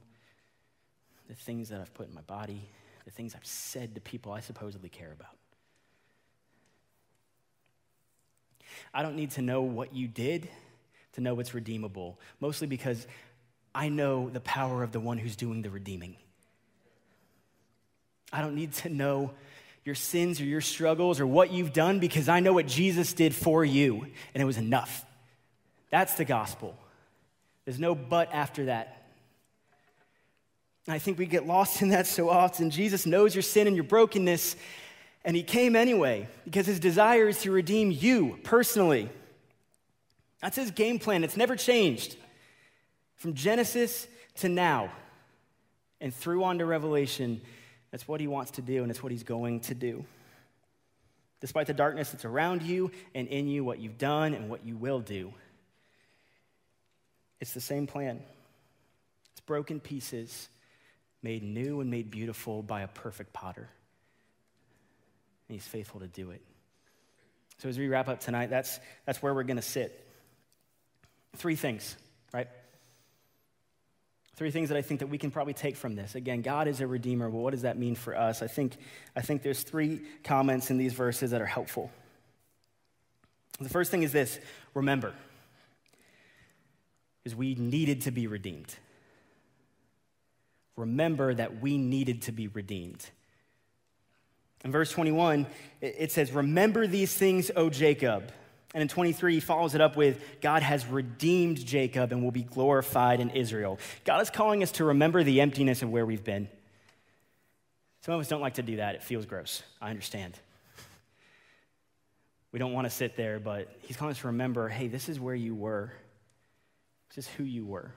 the 1.28 1.34
things 1.36 1.68
that 1.68 1.80
I've 1.80 1.94
put 1.94 2.08
in 2.08 2.14
my 2.14 2.22
body, 2.22 2.68
the 3.04 3.12
things 3.12 3.36
I've 3.36 3.46
said 3.46 3.94
to 3.94 4.00
people 4.00 4.32
I 4.32 4.40
supposedly 4.40 4.88
care 4.88 5.12
about. 5.12 5.36
I 8.92 9.04
don't 9.04 9.14
need 9.14 9.30
to 9.32 9.40
know 9.40 9.62
what 9.62 9.94
you 9.94 10.08
did 10.08 10.48
to 11.12 11.20
know 11.20 11.32
what's 11.32 11.54
redeemable, 11.54 12.18
mostly 12.40 12.66
because 12.66 13.06
I 13.72 13.88
know 13.88 14.28
the 14.28 14.40
power 14.40 14.82
of 14.82 14.90
the 14.90 14.98
one 14.98 15.16
who's 15.16 15.36
doing 15.36 15.62
the 15.62 15.70
redeeming. 15.70 16.16
I 18.32 18.40
don't 18.42 18.56
need 18.56 18.72
to 18.72 18.88
know 18.88 19.30
your 19.84 19.94
sins 19.94 20.40
or 20.40 20.44
your 20.44 20.60
struggles 20.60 21.20
or 21.20 21.26
what 21.26 21.52
you've 21.52 21.72
done 21.72 22.00
because 22.00 22.28
I 22.28 22.40
know 22.40 22.52
what 22.52 22.66
Jesus 22.66 23.12
did 23.12 23.32
for 23.32 23.64
you, 23.64 24.08
and 24.34 24.42
it 24.42 24.44
was 24.44 24.58
enough. 24.58 25.04
That's 25.90 26.14
the 26.14 26.24
gospel. 26.24 26.76
There's 27.64 27.78
no 27.78 27.94
but 27.94 28.32
after 28.32 28.66
that. 28.66 28.94
I 30.86 30.98
think 30.98 31.18
we 31.18 31.26
get 31.26 31.46
lost 31.46 31.82
in 31.82 31.90
that 31.90 32.06
so 32.06 32.30
often. 32.30 32.70
Jesus 32.70 33.04
knows 33.04 33.34
your 33.34 33.42
sin 33.42 33.66
and 33.66 33.76
your 33.76 33.84
brokenness, 33.84 34.56
and 35.24 35.36
he 35.36 35.42
came 35.42 35.76
anyway 35.76 36.28
because 36.44 36.66
his 36.66 36.80
desire 36.80 37.28
is 37.28 37.42
to 37.42 37.50
redeem 37.50 37.90
you 37.90 38.38
personally. 38.42 39.10
That's 40.40 40.56
his 40.56 40.70
game 40.70 40.98
plan. 40.98 41.24
It's 41.24 41.36
never 41.36 41.56
changed 41.56 42.16
from 43.16 43.34
Genesis 43.34 44.06
to 44.36 44.48
now 44.48 44.90
and 46.00 46.14
through 46.14 46.44
on 46.44 46.58
to 46.58 46.64
Revelation. 46.64 47.40
That's 47.90 48.08
what 48.08 48.20
he 48.20 48.26
wants 48.26 48.52
to 48.52 48.62
do, 48.62 48.82
and 48.82 48.90
it's 48.90 49.02
what 49.02 49.12
he's 49.12 49.24
going 49.24 49.60
to 49.60 49.74
do. 49.74 50.04
Despite 51.40 51.66
the 51.66 51.74
darkness 51.74 52.10
that's 52.10 52.24
around 52.24 52.62
you 52.62 52.90
and 53.14 53.28
in 53.28 53.46
you, 53.46 53.62
what 53.62 53.78
you've 53.78 53.98
done 53.98 54.34
and 54.34 54.48
what 54.48 54.64
you 54.64 54.76
will 54.76 55.00
do, 55.00 55.32
it's 57.40 57.52
the 57.52 57.60
same 57.60 57.86
plan. 57.86 58.20
It's 59.32 59.40
broken 59.40 59.80
pieces 59.80 60.48
made 61.22 61.42
new 61.42 61.80
and 61.80 61.90
made 61.90 62.10
beautiful 62.10 62.62
by 62.62 62.82
a 62.82 62.88
perfect 62.88 63.32
potter. 63.32 63.68
And 65.48 65.54
he's 65.54 65.66
faithful 65.66 66.00
to 66.00 66.06
do 66.06 66.30
it. 66.30 66.42
So 67.58 67.68
as 67.68 67.78
we 67.78 67.88
wrap 67.88 68.08
up 68.08 68.20
tonight, 68.20 68.50
that's, 68.50 68.78
that's 69.04 69.20
where 69.22 69.34
we're 69.34 69.42
going 69.42 69.56
to 69.56 69.62
sit. 69.62 70.06
Three 71.36 71.56
things, 71.56 71.96
right? 72.32 72.48
Three 74.36 74.52
things 74.52 74.68
that 74.68 74.78
I 74.78 74.82
think 74.82 75.00
that 75.00 75.08
we 75.08 75.18
can 75.18 75.32
probably 75.32 75.54
take 75.54 75.76
from 75.76 75.96
this. 75.96 76.14
Again, 76.14 76.42
God 76.42 76.68
is 76.68 76.80
a 76.80 76.86
redeemer. 76.86 77.28
Well, 77.28 77.42
what 77.42 77.50
does 77.50 77.62
that 77.62 77.76
mean 77.76 77.96
for 77.96 78.16
us? 78.16 78.42
I 78.42 78.46
think, 78.46 78.76
I 79.16 79.22
think 79.22 79.42
there's 79.42 79.64
three 79.64 80.02
comments 80.22 80.70
in 80.70 80.78
these 80.78 80.92
verses 80.92 81.32
that 81.32 81.40
are 81.40 81.46
helpful. 81.46 81.90
The 83.58 83.68
first 83.68 83.90
thing 83.90 84.04
is 84.04 84.12
this 84.12 84.38
remember 84.74 85.12
is 87.28 87.36
we 87.36 87.54
needed 87.54 88.00
to 88.02 88.10
be 88.10 88.26
redeemed. 88.26 88.74
Remember 90.76 91.34
that 91.34 91.60
we 91.60 91.76
needed 91.76 92.22
to 92.22 92.32
be 92.32 92.48
redeemed. 92.48 93.04
In 94.64 94.72
verse 94.72 94.90
21, 94.90 95.46
it 95.82 96.10
says, 96.10 96.32
Remember 96.32 96.86
these 96.86 97.12
things, 97.12 97.50
O 97.54 97.68
Jacob. 97.68 98.32
And 98.72 98.80
in 98.80 98.88
23, 98.88 99.34
he 99.34 99.40
follows 99.40 99.74
it 99.74 99.82
up 99.82 99.96
with, 99.96 100.22
God 100.40 100.62
has 100.62 100.86
redeemed 100.86 101.64
Jacob 101.64 102.12
and 102.12 102.22
will 102.22 102.30
be 102.30 102.44
glorified 102.44 103.20
in 103.20 103.30
Israel. 103.30 103.78
God 104.04 104.22
is 104.22 104.30
calling 104.30 104.62
us 104.62 104.72
to 104.72 104.84
remember 104.84 105.22
the 105.22 105.42
emptiness 105.42 105.82
of 105.82 105.90
where 105.90 106.06
we've 106.06 106.24
been. 106.24 106.48
Some 108.02 108.14
of 108.14 108.20
us 108.20 108.28
don't 108.28 108.40
like 108.40 108.54
to 108.54 108.62
do 108.62 108.76
that. 108.76 108.94
It 108.94 109.02
feels 109.02 109.26
gross. 109.26 109.62
I 109.82 109.90
understand. 109.90 110.38
We 112.52 112.58
don't 112.58 112.72
want 112.72 112.86
to 112.86 112.90
sit 112.90 113.16
there, 113.16 113.38
but 113.38 113.70
he's 113.82 113.96
calling 113.96 114.12
us 114.12 114.20
to 114.20 114.28
remember 114.28 114.68
hey, 114.68 114.88
this 114.88 115.10
is 115.10 115.20
where 115.20 115.34
you 115.34 115.54
were. 115.54 115.92
This 117.14 117.26
is 117.26 117.32
who 117.34 117.44
you 117.44 117.64
were. 117.64 117.92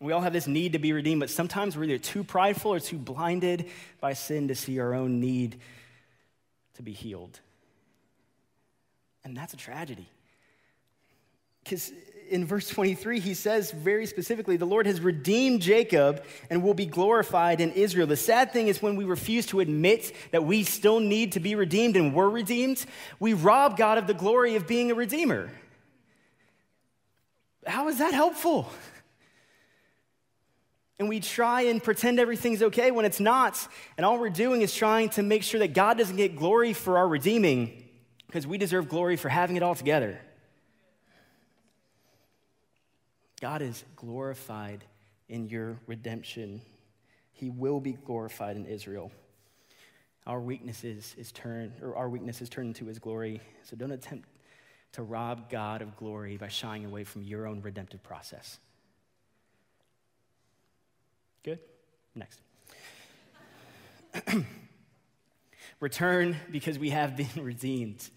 We 0.00 0.12
all 0.12 0.20
have 0.20 0.32
this 0.32 0.46
need 0.46 0.72
to 0.72 0.78
be 0.78 0.92
redeemed, 0.92 1.20
but 1.20 1.30
sometimes 1.30 1.76
we're 1.76 1.84
either 1.84 1.98
too 1.98 2.24
prideful 2.24 2.74
or 2.74 2.80
too 2.80 2.98
blinded 2.98 3.70
by 4.00 4.12
sin 4.14 4.48
to 4.48 4.54
see 4.54 4.80
our 4.80 4.92
own 4.92 5.20
need 5.20 5.56
to 6.74 6.82
be 6.82 6.92
healed. 6.92 7.40
And 9.24 9.36
that's 9.36 9.54
a 9.54 9.56
tragedy. 9.56 10.08
Because 11.62 11.92
in 12.28 12.44
verse 12.44 12.68
23, 12.68 13.20
he 13.20 13.34
says 13.34 13.70
very 13.70 14.06
specifically, 14.06 14.56
the 14.56 14.66
Lord 14.66 14.86
has 14.86 15.00
redeemed 15.00 15.62
Jacob 15.62 16.24
and 16.50 16.62
will 16.62 16.74
be 16.74 16.86
glorified 16.86 17.60
in 17.60 17.70
Israel. 17.72 18.06
The 18.06 18.16
sad 18.16 18.52
thing 18.52 18.68
is 18.68 18.82
when 18.82 18.96
we 18.96 19.04
refuse 19.04 19.46
to 19.46 19.60
admit 19.60 20.12
that 20.32 20.44
we 20.44 20.64
still 20.64 21.00
need 21.00 21.32
to 21.32 21.40
be 21.40 21.54
redeemed 21.54 21.96
and 21.96 22.14
were 22.14 22.28
redeemed, 22.28 22.84
we 23.20 23.32
rob 23.32 23.76
God 23.76 23.98
of 23.98 24.06
the 24.06 24.14
glory 24.14 24.56
of 24.56 24.66
being 24.66 24.90
a 24.90 24.94
redeemer. 24.94 25.50
How 27.66 27.88
is 27.88 27.98
that 27.98 28.14
helpful? 28.14 28.68
And 30.98 31.08
we 31.08 31.20
try 31.20 31.62
and 31.62 31.82
pretend 31.82 32.20
everything's 32.20 32.62
okay 32.62 32.90
when 32.90 33.04
it's 33.04 33.20
not. 33.20 33.66
And 33.96 34.06
all 34.06 34.18
we're 34.18 34.30
doing 34.30 34.62
is 34.62 34.74
trying 34.74 35.08
to 35.10 35.22
make 35.22 35.42
sure 35.42 35.60
that 35.60 35.74
God 35.74 35.98
doesn't 35.98 36.16
get 36.16 36.36
glory 36.36 36.72
for 36.72 36.98
our 36.98 37.08
redeeming 37.08 37.84
because 38.26 38.46
we 38.46 38.58
deserve 38.58 38.88
glory 38.88 39.16
for 39.16 39.28
having 39.28 39.56
it 39.56 39.62
all 39.62 39.74
together. 39.74 40.20
God 43.40 43.60
is 43.60 43.84
glorified 43.96 44.84
in 45.28 45.48
your 45.48 45.78
redemption. 45.86 46.60
He 47.32 47.50
will 47.50 47.80
be 47.80 47.92
glorified 47.92 48.56
in 48.56 48.64
Israel. 48.64 49.10
Our 50.26 50.40
weaknesses 50.40 51.14
is 51.18 51.32
turned, 51.32 51.72
or 51.82 51.96
our 51.96 52.08
weakness 52.08 52.40
is 52.40 52.48
turned 52.48 52.68
into 52.68 52.86
his 52.86 52.98
glory. 52.98 53.40
So 53.64 53.76
don't 53.76 53.90
attempt 53.90 54.28
to 54.94 55.02
rob 55.02 55.50
God 55.50 55.82
of 55.82 55.96
glory 55.96 56.36
by 56.36 56.48
shying 56.48 56.84
away 56.84 57.04
from 57.04 57.22
your 57.22 57.46
own 57.46 57.60
redemptive 57.62 58.02
process. 58.02 58.58
Good? 61.42 61.58
Next. 62.14 62.40
Return 65.80 66.36
because 66.50 66.78
we 66.78 66.90
have 66.90 67.16
been 67.16 67.28
redeemed. 67.36 68.08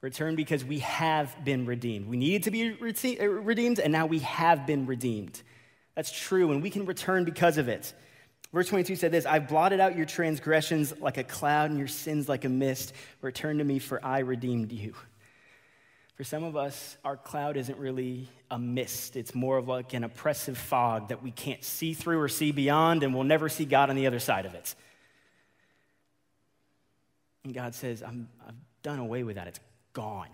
Return 0.00 0.36
because 0.36 0.64
we 0.64 0.78
have 0.80 1.34
been 1.44 1.66
redeemed. 1.66 2.08
We 2.08 2.16
needed 2.16 2.44
to 2.44 2.50
be 2.50 2.76
uh, 3.20 3.26
redeemed, 3.26 3.80
and 3.80 3.92
now 3.92 4.06
we 4.06 4.20
have 4.20 4.66
been 4.66 4.86
redeemed. 4.86 5.42
That's 5.94 6.12
true, 6.12 6.52
and 6.52 6.62
we 6.62 6.70
can 6.70 6.86
return 6.86 7.24
because 7.24 7.58
of 7.58 7.68
it. 7.68 7.92
Verse 8.52 8.68
22 8.68 8.96
said 8.96 9.10
this 9.10 9.26
I've 9.26 9.48
blotted 9.48 9.80
out 9.80 9.96
your 9.96 10.06
transgressions 10.06 10.98
like 11.00 11.16
a 11.16 11.24
cloud 11.24 11.70
and 11.70 11.78
your 11.78 11.88
sins 11.88 12.28
like 12.28 12.44
a 12.44 12.48
mist. 12.48 12.92
Return 13.20 13.58
to 13.58 13.64
me, 13.64 13.80
for 13.80 14.04
I 14.04 14.20
redeemed 14.20 14.70
you. 14.70 14.94
For 16.14 16.22
some 16.22 16.44
of 16.44 16.56
us, 16.56 16.96
our 17.04 17.16
cloud 17.16 17.56
isn't 17.56 17.76
really 17.76 18.28
a 18.50 18.58
mist. 18.58 19.16
It's 19.16 19.34
more 19.34 19.58
of 19.58 19.66
like 19.66 19.94
an 19.94 20.04
oppressive 20.04 20.56
fog 20.56 21.08
that 21.08 21.22
we 21.22 21.32
can't 21.32 21.64
see 21.64 21.92
through 21.92 22.20
or 22.20 22.28
see 22.28 22.52
beyond, 22.52 23.02
and 23.02 23.12
we'll 23.12 23.24
never 23.24 23.48
see 23.48 23.64
God 23.64 23.90
on 23.90 23.96
the 23.96 24.06
other 24.06 24.20
side 24.20 24.46
of 24.46 24.54
it. 24.54 24.74
And 27.42 27.52
God 27.52 27.74
says, 27.74 28.02
i 28.02 28.06
have 28.06 28.54
done 28.82 29.00
away 29.00 29.24
with 29.24 29.36
that. 29.36 29.48
It's 29.48 29.60
gone, 29.92 30.30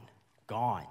gone. 0.47 0.87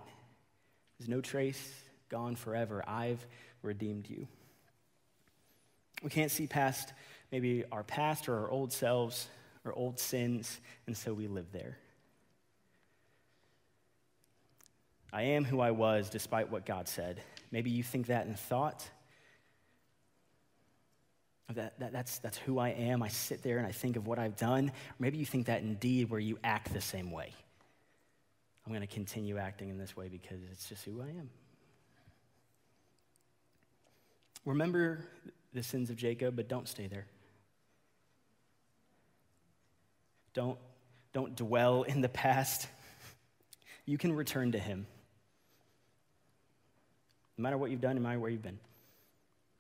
There's 0.98 1.08
no 1.10 1.22
trace, 1.22 1.74
gone 2.10 2.36
forever. 2.36 2.84
I've 2.88 3.26
redeemed 3.62 4.10
you. 4.10 4.28
We 6.02 6.10
can't 6.10 6.32
see 6.32 6.48
past 6.48 6.94
maybe 7.32 7.64
our 7.72 7.84
past 7.84 8.28
or 8.28 8.40
our 8.40 8.50
old 8.50 8.74
selves 8.74 9.28
or 9.66 9.74
old 9.74 10.00
sins, 10.00 10.60
and 10.88 10.98
so 10.98 11.14
we 11.14 11.28
live 11.28 11.52
there. 11.52 11.78
I 15.12 15.24
am 15.24 15.44
who 15.44 15.60
I 15.60 15.72
was 15.72 16.10
despite 16.10 16.52
what 16.52 16.66
God 16.66 16.88
said. 16.88 17.22
Maybe 17.52 17.70
you 17.70 17.84
think 17.84 18.08
that 18.08 18.28
in 18.28 18.36
thought. 18.36 18.88
That, 21.54 21.80
that, 21.80 21.92
that's, 21.92 22.20
that's 22.20 22.38
who 22.38 22.60
I 22.60 22.70
am. 22.70 23.02
I 23.02 23.08
sit 23.08 23.42
there 23.42 23.58
and 23.58 23.66
I 23.66 23.72
think 23.72 23.96
of 23.96 24.06
what 24.06 24.20
I've 24.20 24.36
done. 24.36 24.72
Maybe 25.00 25.18
you 25.18 25.26
think 25.26 25.48
that 25.48 25.62
indeed, 25.62 26.12
where 26.12 26.20
you 26.20 26.38
act 26.44 26.72
the 26.72 26.82
same 26.82 27.10
way. 27.12 27.34
I'm 28.66 28.72
going 28.72 28.88
to 28.88 28.94
continue 28.94 29.40
acting 29.40 29.70
in 29.70 29.80
this 29.80 29.98
way 29.98 30.10
because 30.10 30.38
it's 30.52 30.70
just 30.70 30.86
who 30.86 31.02
I 31.02 31.06
am. 31.06 31.30
Remember 34.46 35.00
the 35.54 35.64
sins 35.64 35.90
of 35.90 35.96
Jacob, 35.96 36.36
but 36.36 36.48
don't 36.48 36.68
stay 36.68 36.86
there. 36.86 37.08
Don't, 40.36 40.60
don't 41.14 41.36
dwell 41.36 41.84
in 41.84 42.02
the 42.02 42.10
past. 42.10 42.68
You 43.86 43.98
can 43.98 44.14
return 44.14 44.52
to 44.52 44.60
him. 44.60 44.86
No 47.40 47.44
matter 47.44 47.58
what 47.58 47.72
you've 47.72 47.80
done, 47.80 47.96
no 47.96 48.02
matter 48.02 48.20
where 48.20 48.30
you've 48.30 48.42
been. 48.42 48.60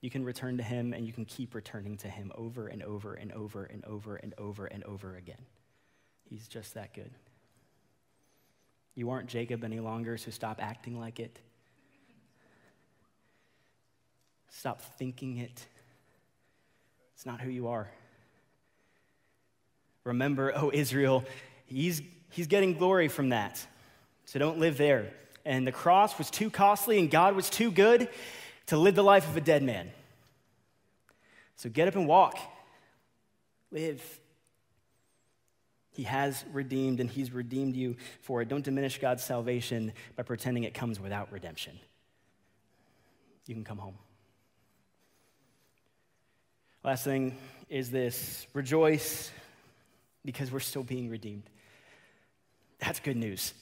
You 0.01 0.09
can 0.09 0.25
return 0.25 0.57
to 0.57 0.63
him 0.63 0.91
and 0.91 1.07
you 1.07 1.13
can 1.13 1.23
keep 1.23 1.55
returning 1.55 1.95
to 1.99 2.09
him 2.09 2.29
over 2.35 2.67
and 2.67 2.83
over 2.83 3.13
and 3.13 3.31
over 3.31 3.63
and 3.63 3.85
over 3.85 4.17
and 4.17 4.33
over 4.37 4.65
and 4.65 4.83
over 4.83 5.15
again. 5.15 5.45
He's 6.29 6.49
just 6.49 6.73
that 6.73 6.93
good. 6.93 7.09
You 8.95 9.11
aren't 9.11 9.29
Jacob 9.29 9.63
any 9.63 9.79
longer, 9.79 10.17
so 10.17 10.29
stop 10.29 10.61
acting 10.61 10.99
like 10.99 11.21
it. 11.21 11.39
Stop 14.49 14.81
thinking 14.97 15.37
it. 15.37 15.65
It's 17.13 17.25
not 17.25 17.39
who 17.39 17.49
you 17.49 17.69
are. 17.69 17.89
Remember, 20.03 20.51
oh 20.53 20.69
Israel, 20.73 21.23
he's, 21.65 22.01
he's 22.29 22.47
getting 22.47 22.73
glory 22.73 23.07
from 23.07 23.29
that. 23.29 23.65
So 24.25 24.37
don't 24.37 24.59
live 24.59 24.77
there. 24.77 25.13
And 25.49 25.65
the 25.65 25.71
cross 25.71 26.15
was 26.19 26.29
too 26.29 26.51
costly 26.51 26.99
and 26.99 27.09
God 27.09 27.35
was 27.35 27.49
too 27.49 27.71
good 27.71 28.07
to 28.67 28.77
live 28.77 28.93
the 28.93 29.03
life 29.03 29.27
of 29.27 29.35
a 29.35 29.41
dead 29.41 29.63
man. 29.63 29.89
So 31.55 31.71
get 31.71 31.87
up 31.87 31.95
and 31.95 32.07
walk. 32.07 32.37
Live. 33.71 34.19
He 35.89 36.03
has 36.03 36.45
redeemed 36.53 36.99
and 36.99 37.09
He's 37.09 37.31
redeemed 37.31 37.75
you 37.75 37.95
for 38.21 38.43
it. 38.43 38.47
Don't 38.47 38.63
diminish 38.63 38.99
God's 38.99 39.23
salvation 39.23 39.91
by 40.15 40.21
pretending 40.21 40.65
it 40.65 40.75
comes 40.75 40.99
without 40.99 41.31
redemption. 41.31 41.79
You 43.47 43.55
can 43.55 43.63
come 43.63 43.79
home. 43.79 43.97
Last 46.83 47.03
thing 47.03 47.35
is 47.69 47.89
this 47.89 48.45
rejoice 48.53 49.31
because 50.23 50.51
we're 50.51 50.59
still 50.59 50.83
being 50.83 51.09
redeemed. 51.09 51.49
That's 52.77 52.99
good 52.99 53.17
news. 53.17 53.55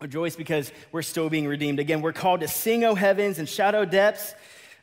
Rejoice 0.00 0.36
because 0.36 0.70
we're 0.92 1.02
still 1.02 1.28
being 1.28 1.46
redeemed. 1.48 1.80
Again, 1.80 2.02
we're 2.02 2.12
called 2.12 2.40
to 2.40 2.48
sing, 2.48 2.84
O 2.84 2.94
heavens, 2.94 3.38
and 3.38 3.74
O 3.74 3.84
depths, 3.84 4.34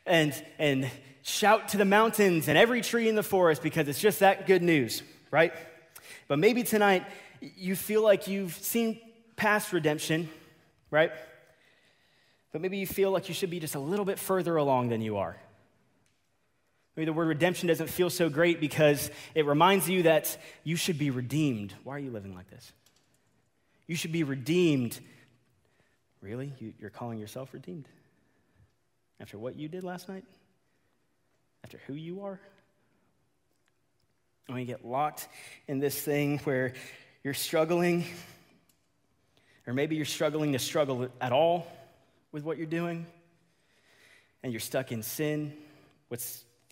and, 0.04 0.34
and 0.58 0.90
shout 1.22 1.68
to 1.68 1.76
the 1.76 1.84
mountains 1.84 2.48
and 2.48 2.58
every 2.58 2.82
tree 2.82 3.08
in 3.08 3.14
the 3.14 3.22
forest 3.22 3.62
because 3.62 3.88
it's 3.88 3.98
just 3.98 4.20
that 4.20 4.46
good 4.46 4.62
news, 4.62 5.02
right? 5.30 5.52
But 6.28 6.38
maybe 6.38 6.62
tonight 6.62 7.04
you 7.40 7.76
feel 7.76 8.02
like 8.02 8.28
you've 8.28 8.54
seen 8.54 9.00
past 9.36 9.72
redemption, 9.72 10.28
right? 10.90 11.12
But 12.52 12.60
maybe 12.60 12.78
you 12.78 12.86
feel 12.86 13.10
like 13.10 13.28
you 13.28 13.34
should 13.34 13.50
be 13.50 13.60
just 13.60 13.74
a 13.74 13.80
little 13.80 14.04
bit 14.04 14.18
further 14.18 14.56
along 14.56 14.90
than 14.90 15.00
you 15.00 15.16
are. 15.16 15.36
Maybe 16.94 17.06
the 17.06 17.12
word 17.12 17.28
redemption 17.28 17.68
doesn't 17.68 17.88
feel 17.88 18.08
so 18.08 18.30
great 18.30 18.60
because 18.60 19.10
it 19.34 19.44
reminds 19.44 19.88
you 19.88 20.04
that 20.04 20.36
you 20.64 20.76
should 20.76 20.98
be 20.98 21.10
redeemed. 21.10 21.74
Why 21.84 21.96
are 21.96 21.98
you 21.98 22.10
living 22.10 22.34
like 22.34 22.48
this? 22.50 22.72
You 23.86 23.96
should 23.96 24.12
be 24.12 24.24
redeemed. 24.24 24.98
Really? 26.20 26.52
You're 26.78 26.90
calling 26.90 27.18
yourself 27.18 27.52
redeemed? 27.52 27.88
After 29.20 29.38
what 29.38 29.56
you 29.56 29.68
did 29.68 29.84
last 29.84 30.08
night? 30.08 30.24
After 31.64 31.80
who 31.86 31.94
you 31.94 32.22
are? 32.22 32.40
When 34.46 34.58
you 34.58 34.64
get 34.64 34.84
locked 34.84 35.28
in 35.66 35.78
this 35.78 36.00
thing 36.00 36.38
where 36.44 36.74
you're 37.24 37.34
struggling, 37.34 38.04
or 39.66 39.72
maybe 39.72 39.96
you're 39.96 40.04
struggling 40.04 40.52
to 40.52 40.58
struggle 40.58 41.08
at 41.20 41.32
all 41.32 41.66
with 42.30 42.44
what 42.44 42.56
you're 42.56 42.66
doing, 42.66 43.06
and 44.42 44.52
you're 44.52 44.60
stuck 44.60 44.92
in 44.92 45.02
sin, 45.02 45.52
what 46.08 46.20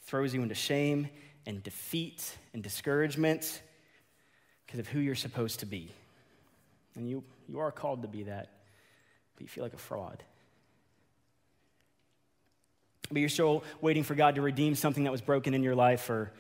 throws 0.03 0.35
you 0.35 0.43
into 0.43 0.55
shame 0.55 1.09
and 1.47 1.63
defeat 1.63 2.37
and 2.53 2.63
discouragement 2.63 3.63
because 4.67 4.79
of 4.79 4.87
who 4.87 5.01
you're 5.01 5.15
supposed 5.15 5.61
to 5.61 5.67
be. 5.67 5.91
And 6.97 7.09
you, 7.09 7.25
you 7.49 7.61
are 7.61 7.73
called 7.73 8.03
to 8.03 8.09
be 8.09 8.25
that, 8.25 8.51
but 9.35 9.43
you 9.43 9.49
feel 9.49 9.65
like 9.65 9.75
a 9.75 9.79
fraud. 9.79 10.23
But 13.11 13.19
you're 13.19 13.29
still 13.29 13.65
waiting 13.81 14.03
for 14.03 14.15
God 14.15 14.37
to 14.37 14.43
redeem 14.43 14.75
something 14.75 15.05
that 15.05 15.11
was 15.11 15.21
broken 15.21 15.55
in 15.55 15.63
your 15.63 15.75
life 15.75 16.09
or, 16.09 16.33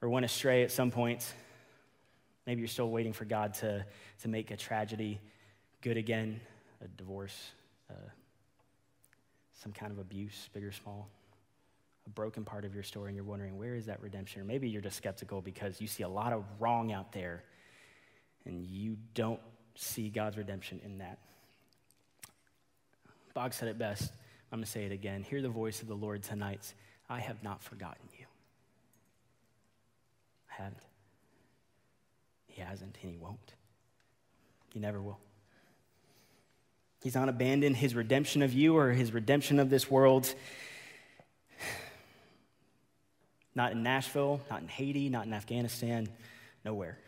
or 0.00 0.08
went 0.08 0.24
astray 0.24 0.62
at 0.62 0.70
some 0.70 0.90
point. 0.90 1.32
Maybe 2.46 2.60
you're 2.60 2.68
still 2.68 2.90
waiting 2.90 3.12
for 3.12 3.24
God 3.24 3.54
to, 3.54 3.84
to 4.22 4.28
make 4.28 4.50
a 4.50 4.56
tragedy 4.56 5.20
good 5.82 5.96
again, 5.96 6.40
a 6.84 6.88
divorce, 6.88 7.52
uh, 7.90 7.94
some 9.62 9.72
kind 9.72 9.92
of 9.92 9.98
abuse, 9.98 10.48
big 10.52 10.64
or 10.64 10.72
small 10.72 11.08
a 12.06 12.10
broken 12.10 12.44
part 12.44 12.64
of 12.64 12.74
your 12.74 12.82
story 12.82 13.08
and 13.08 13.16
you're 13.16 13.24
wondering, 13.24 13.58
where 13.58 13.74
is 13.74 13.86
that 13.86 14.00
redemption? 14.02 14.40
Or 14.40 14.44
maybe 14.44 14.68
you're 14.68 14.82
just 14.82 14.96
skeptical 14.96 15.40
because 15.40 15.80
you 15.80 15.86
see 15.86 16.02
a 16.02 16.08
lot 16.08 16.32
of 16.32 16.44
wrong 16.58 16.92
out 16.92 17.12
there 17.12 17.44
and 18.44 18.64
you 18.64 18.96
don't 19.14 19.40
see 19.74 20.08
God's 20.08 20.36
redemption 20.36 20.80
in 20.84 20.98
that. 20.98 21.18
God 23.34 23.54
said 23.54 23.68
it 23.68 23.78
best. 23.78 24.12
I'm 24.52 24.58
going 24.58 24.64
to 24.64 24.70
say 24.70 24.84
it 24.84 24.92
again. 24.92 25.22
Hear 25.22 25.42
the 25.42 25.48
voice 25.48 25.82
of 25.82 25.88
the 25.88 25.94
Lord 25.94 26.22
tonight. 26.22 26.74
I 27.08 27.20
have 27.20 27.42
not 27.42 27.62
forgotten 27.62 28.08
you. 28.18 28.26
I 30.50 30.62
haven't. 30.62 30.82
He 32.46 32.60
hasn't, 32.60 32.96
and 33.02 33.12
He 33.12 33.16
won't. 33.16 33.54
He 34.72 34.80
never 34.80 35.00
will. 35.00 35.18
He's 37.02 37.14
not 37.14 37.28
abandoned 37.28 37.76
his 37.76 37.94
redemption 37.94 38.42
of 38.42 38.52
you 38.52 38.76
or 38.76 38.90
his 38.90 39.12
redemption 39.12 39.58
of 39.58 39.70
this 39.70 39.90
world. 39.90 40.34
Not 43.54 43.72
in 43.72 43.82
Nashville, 43.82 44.40
not 44.50 44.60
in 44.62 44.68
Haiti, 44.68 45.08
not 45.08 45.26
in 45.26 45.32
Afghanistan, 45.32 46.08
nowhere. 46.64 46.98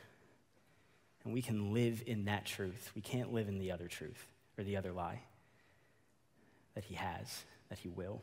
And 1.25 1.33
we 1.33 1.43
can 1.43 1.73
live 1.73 2.03
in 2.07 2.25
that 2.25 2.47
truth. 2.47 2.91
We 2.95 3.03
can't 3.03 3.33
live 3.33 3.49
in 3.49 3.59
the 3.59 3.73
other 3.73 3.87
truth 3.87 4.27
or 4.59 4.65
the 4.65 4.77
other 4.77 4.93
lie 4.93 5.21
that 6.75 6.85
He 6.85 6.95
has, 6.95 7.45
that 7.69 7.79
He 7.79 7.89
will. 7.89 8.21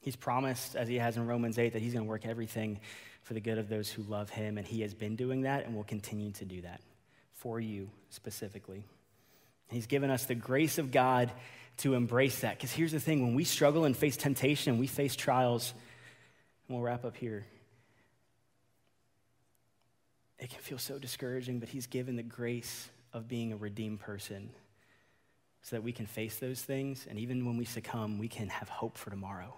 He's 0.00 0.16
promised, 0.16 0.76
as 0.76 0.88
He 0.88 0.96
has 0.96 1.16
in 1.16 1.26
Romans 1.26 1.58
8, 1.58 1.72
that 1.72 1.82
He's 1.82 1.92
going 1.92 2.04
to 2.04 2.08
work 2.08 2.26
everything 2.26 2.80
for 3.22 3.34
the 3.34 3.40
good 3.40 3.58
of 3.58 3.68
those 3.68 3.90
who 3.90 4.02
love 4.04 4.30
Him, 4.30 4.56
and 4.56 4.66
He 4.66 4.80
has 4.82 4.94
been 4.94 5.16
doing 5.16 5.42
that 5.42 5.66
and 5.66 5.74
will 5.74 5.84
continue 5.84 6.30
to 6.32 6.44
do 6.44 6.62
that 6.62 6.80
for 7.34 7.60
you 7.60 7.90
specifically. 8.10 8.84
He's 9.70 9.86
given 9.86 10.10
us 10.10 10.24
the 10.24 10.34
grace 10.34 10.78
of 10.78 10.90
God 10.90 11.30
to 11.78 11.94
embrace 11.94 12.40
that. 12.40 12.56
Because 12.56 12.72
here's 12.72 12.92
the 12.92 13.00
thing 13.00 13.22
when 13.22 13.34
we 13.34 13.44
struggle 13.44 13.84
and 13.84 13.96
face 13.96 14.16
temptation, 14.16 14.78
we 14.78 14.86
face 14.86 15.14
trials, 15.14 15.74
and 16.66 16.76
we'll 16.76 16.84
wrap 16.84 17.04
up 17.04 17.16
here. 17.16 17.44
It 20.38 20.50
can 20.50 20.60
feel 20.60 20.78
so 20.78 20.98
discouraging, 20.98 21.58
but 21.58 21.68
He's 21.68 21.86
given 21.86 22.16
the 22.16 22.22
grace 22.22 22.88
of 23.12 23.28
being 23.28 23.52
a 23.52 23.56
redeemed 23.56 24.00
person 24.00 24.50
so 25.62 25.76
that 25.76 25.82
we 25.82 25.92
can 25.92 26.06
face 26.06 26.36
those 26.36 26.62
things. 26.62 27.06
And 27.08 27.18
even 27.18 27.44
when 27.44 27.56
we 27.56 27.64
succumb, 27.64 28.18
we 28.18 28.28
can 28.28 28.48
have 28.48 28.68
hope 28.68 28.96
for 28.96 29.10
tomorrow. 29.10 29.54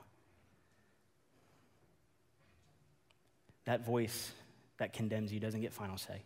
That 3.67 3.85
voice 3.85 4.33
that 4.79 4.93
condemns 4.93 5.33
you 5.33 5.41
doesn't 5.41 5.61
get 5.61 5.73
final 5.73 5.99
say. 5.99 6.23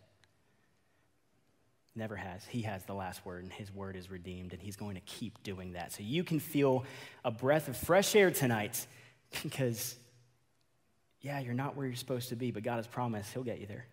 Never 1.95 2.15
has. 2.15 2.43
He 2.45 2.63
has 2.63 2.83
the 2.85 2.93
last 2.93 3.25
word, 3.25 3.43
and 3.43 3.53
his 3.53 3.73
word 3.73 3.95
is 3.95 4.09
redeemed, 4.09 4.53
and 4.53 4.61
he's 4.61 4.75
going 4.75 4.95
to 4.95 5.01
keep 5.01 5.43
doing 5.43 5.73
that. 5.73 5.93
So 5.93 6.03
you 6.03 6.23
can 6.23 6.39
feel 6.39 6.83
a 7.23 7.31
breath 7.31 7.67
of 7.67 7.77
fresh 7.77 8.15
air 8.15 8.31
tonight 8.31 8.85
because, 9.43 9.95
yeah, 11.21 11.39
you're 11.39 11.53
not 11.53 11.75
where 11.75 11.85
you're 11.85 11.95
supposed 11.95 12.29
to 12.29 12.35
be, 12.35 12.51
but 12.51 12.63
God 12.63 12.77
has 12.77 12.87
promised 12.87 13.31
he'll 13.33 13.43
get 13.43 13.59
you 13.59 13.67
there. 13.67 13.85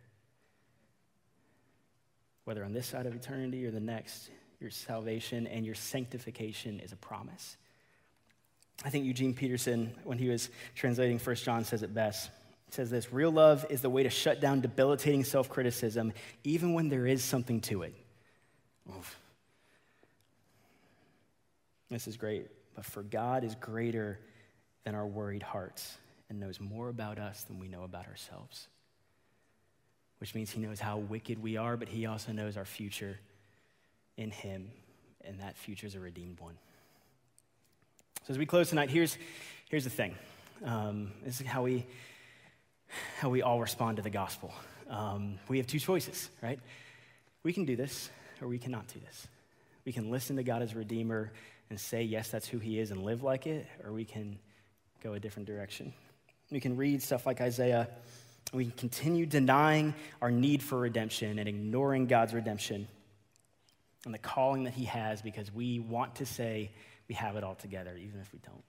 Whether 2.44 2.64
on 2.64 2.72
this 2.72 2.86
side 2.86 3.06
of 3.06 3.14
eternity 3.14 3.64
or 3.66 3.70
the 3.70 3.80
next, 3.80 4.30
your 4.60 4.70
salvation 4.70 5.46
and 5.46 5.64
your 5.66 5.74
sanctification 5.74 6.80
is 6.80 6.92
a 6.92 6.96
promise. 6.96 7.56
I 8.84 8.90
think 8.90 9.04
Eugene 9.04 9.34
Peterson, 9.34 9.92
when 10.04 10.18
he 10.18 10.28
was 10.28 10.48
translating 10.74 11.18
1 11.18 11.36
John, 11.36 11.64
says 11.64 11.82
it 11.82 11.94
best 11.94 12.30
He 12.66 12.72
says 12.72 12.90
this 12.90 13.12
real 13.12 13.30
love 13.30 13.66
is 13.70 13.80
the 13.80 13.90
way 13.90 14.02
to 14.02 14.10
shut 14.10 14.40
down 14.40 14.60
debilitating 14.60 15.24
self 15.24 15.48
criticism, 15.48 16.12
even 16.44 16.74
when 16.74 16.88
there 16.88 17.06
is 17.06 17.22
something 17.22 17.60
to 17.62 17.82
it. 17.82 17.94
Oof. 18.88 19.18
This 21.90 22.08
is 22.08 22.16
great, 22.16 22.46
but 22.74 22.84
for 22.84 23.02
God 23.02 23.44
is 23.44 23.54
greater 23.56 24.18
than 24.84 24.94
our 24.94 25.06
worried 25.06 25.42
hearts 25.42 25.98
and 26.28 26.40
knows 26.40 26.58
more 26.58 26.88
about 26.88 27.18
us 27.18 27.44
than 27.44 27.58
we 27.58 27.68
know 27.68 27.84
about 27.84 28.06
ourselves. 28.06 28.68
Which 30.22 30.36
means 30.36 30.52
he 30.52 30.60
knows 30.60 30.78
how 30.78 30.98
wicked 30.98 31.42
we 31.42 31.56
are, 31.56 31.76
but 31.76 31.88
he 31.88 32.06
also 32.06 32.30
knows 32.30 32.56
our 32.56 32.64
future 32.64 33.18
in 34.16 34.30
him. 34.30 34.70
and 35.24 35.40
that 35.40 35.56
future 35.56 35.84
is 35.84 35.96
a 35.96 36.00
redeemed 36.00 36.38
one. 36.38 36.54
So 38.24 38.30
as 38.30 38.38
we 38.38 38.46
close 38.46 38.68
tonight, 38.68 38.88
here's, 38.88 39.18
here's 39.68 39.82
the 39.82 39.90
thing. 39.90 40.14
Um, 40.64 41.10
this 41.24 41.40
is 41.40 41.46
how 41.48 41.64
we, 41.64 41.84
how 43.18 43.30
we 43.30 43.42
all 43.42 43.60
respond 43.60 43.96
to 43.96 44.02
the 44.04 44.10
gospel. 44.10 44.54
Um, 44.88 45.40
we 45.48 45.56
have 45.56 45.66
two 45.66 45.80
choices, 45.80 46.30
right? 46.40 46.60
We 47.42 47.52
can 47.52 47.64
do 47.64 47.74
this, 47.74 48.08
or 48.40 48.46
we 48.46 48.58
cannot 48.58 48.86
do 48.86 49.00
this. 49.00 49.26
We 49.84 49.90
can 49.90 50.08
listen 50.08 50.36
to 50.36 50.44
God 50.44 50.62
as 50.62 50.72
Redeemer 50.72 51.32
and 51.68 51.80
say, 51.80 52.04
yes, 52.04 52.28
that's 52.28 52.46
who 52.46 52.60
He 52.60 52.78
is, 52.78 52.92
and 52.92 53.02
live 53.02 53.24
like 53.24 53.48
it, 53.48 53.66
or 53.84 53.92
we 53.92 54.04
can 54.04 54.38
go 55.02 55.14
a 55.14 55.18
different 55.18 55.48
direction. 55.48 55.92
We 56.48 56.60
can 56.60 56.76
read 56.76 57.02
stuff 57.02 57.26
like 57.26 57.40
Isaiah. 57.40 57.88
We 58.52 58.64
can 58.64 58.72
continue 58.72 59.24
denying 59.24 59.94
our 60.20 60.30
need 60.30 60.62
for 60.62 60.78
redemption 60.78 61.38
and 61.38 61.48
ignoring 61.48 62.06
God's 62.06 62.34
redemption 62.34 62.86
and 64.04 64.12
the 64.12 64.18
calling 64.18 64.64
that 64.64 64.74
He 64.74 64.84
has 64.84 65.22
because 65.22 65.52
we 65.52 65.78
want 65.78 66.16
to 66.16 66.26
say 66.26 66.70
we 67.08 67.14
have 67.14 67.36
it 67.36 67.44
all 67.44 67.54
together, 67.54 67.96
even 67.96 68.20
if 68.20 68.32
we 68.32 68.40
don't. 68.40 68.62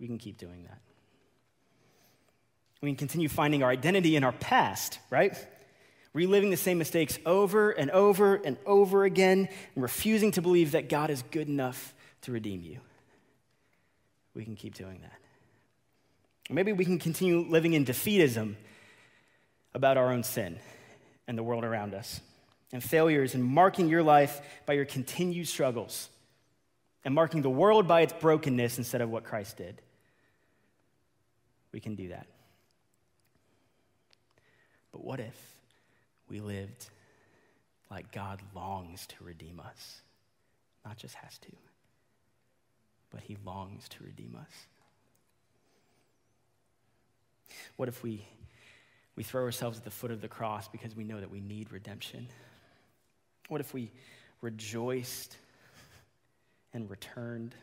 We 0.00 0.06
can 0.06 0.18
keep 0.18 0.36
doing 0.36 0.64
that. 0.64 0.78
We 2.80 2.88
can 2.90 2.96
continue 2.96 3.28
finding 3.28 3.62
our 3.62 3.70
identity 3.70 4.16
in 4.16 4.24
our 4.24 4.32
past, 4.32 4.98
right? 5.10 5.36
Reliving 6.12 6.50
the 6.50 6.56
same 6.56 6.78
mistakes 6.78 7.18
over 7.24 7.70
and 7.70 7.90
over 7.92 8.34
and 8.34 8.56
over 8.66 9.04
again 9.04 9.48
and 9.74 9.82
refusing 9.82 10.32
to 10.32 10.42
believe 10.42 10.72
that 10.72 10.88
God 10.88 11.08
is 11.08 11.22
good 11.30 11.48
enough 11.48 11.94
to 12.22 12.32
redeem 12.32 12.62
you. 12.62 12.80
We 14.34 14.44
can 14.44 14.56
keep 14.56 14.74
doing 14.74 15.00
that. 15.02 16.52
Maybe 16.52 16.72
we 16.72 16.84
can 16.84 16.98
continue 16.98 17.46
living 17.48 17.74
in 17.74 17.84
defeatism 17.84 18.56
about 19.74 19.96
our 19.96 20.12
own 20.12 20.22
sin 20.22 20.58
and 21.26 21.36
the 21.36 21.42
world 21.42 21.64
around 21.64 21.94
us 21.94 22.20
and 22.72 22.82
failures 22.82 23.34
and 23.34 23.44
marking 23.44 23.88
your 23.88 24.02
life 24.02 24.40
by 24.66 24.72
your 24.74 24.84
continued 24.84 25.48
struggles 25.48 26.08
and 27.04 27.14
marking 27.14 27.42
the 27.42 27.50
world 27.50 27.86
by 27.88 28.02
its 28.02 28.12
brokenness 28.12 28.78
instead 28.78 29.00
of 29.00 29.10
what 29.10 29.24
Christ 29.24 29.56
did. 29.56 29.80
We 31.72 31.80
can 31.80 31.94
do 31.94 32.08
that. 32.08 32.26
But 34.92 35.04
what 35.04 35.20
if 35.20 35.36
we 36.28 36.40
lived 36.40 36.86
like 37.90 38.12
God 38.12 38.40
longs 38.54 39.06
to 39.06 39.24
redeem 39.24 39.60
us? 39.60 40.02
Not 40.84 40.96
just 40.98 41.14
has 41.16 41.38
to, 41.38 41.52
but 43.10 43.22
He 43.22 43.36
longs 43.44 43.88
to 43.90 44.04
redeem 44.04 44.36
us. 44.38 44.52
What 47.76 47.88
if 47.88 48.02
we, 48.02 48.26
we 49.16 49.22
throw 49.22 49.42
ourselves 49.42 49.78
at 49.78 49.84
the 49.84 49.90
foot 49.90 50.10
of 50.10 50.20
the 50.20 50.28
cross 50.28 50.68
because 50.68 50.96
we 50.96 51.04
know 51.04 51.20
that 51.20 51.30
we 51.30 51.40
need 51.40 51.72
redemption? 51.72 52.28
What 53.48 53.60
if 53.60 53.74
we 53.74 53.90
rejoiced 54.40 55.36
and 56.72 56.88
returned, 56.88 57.54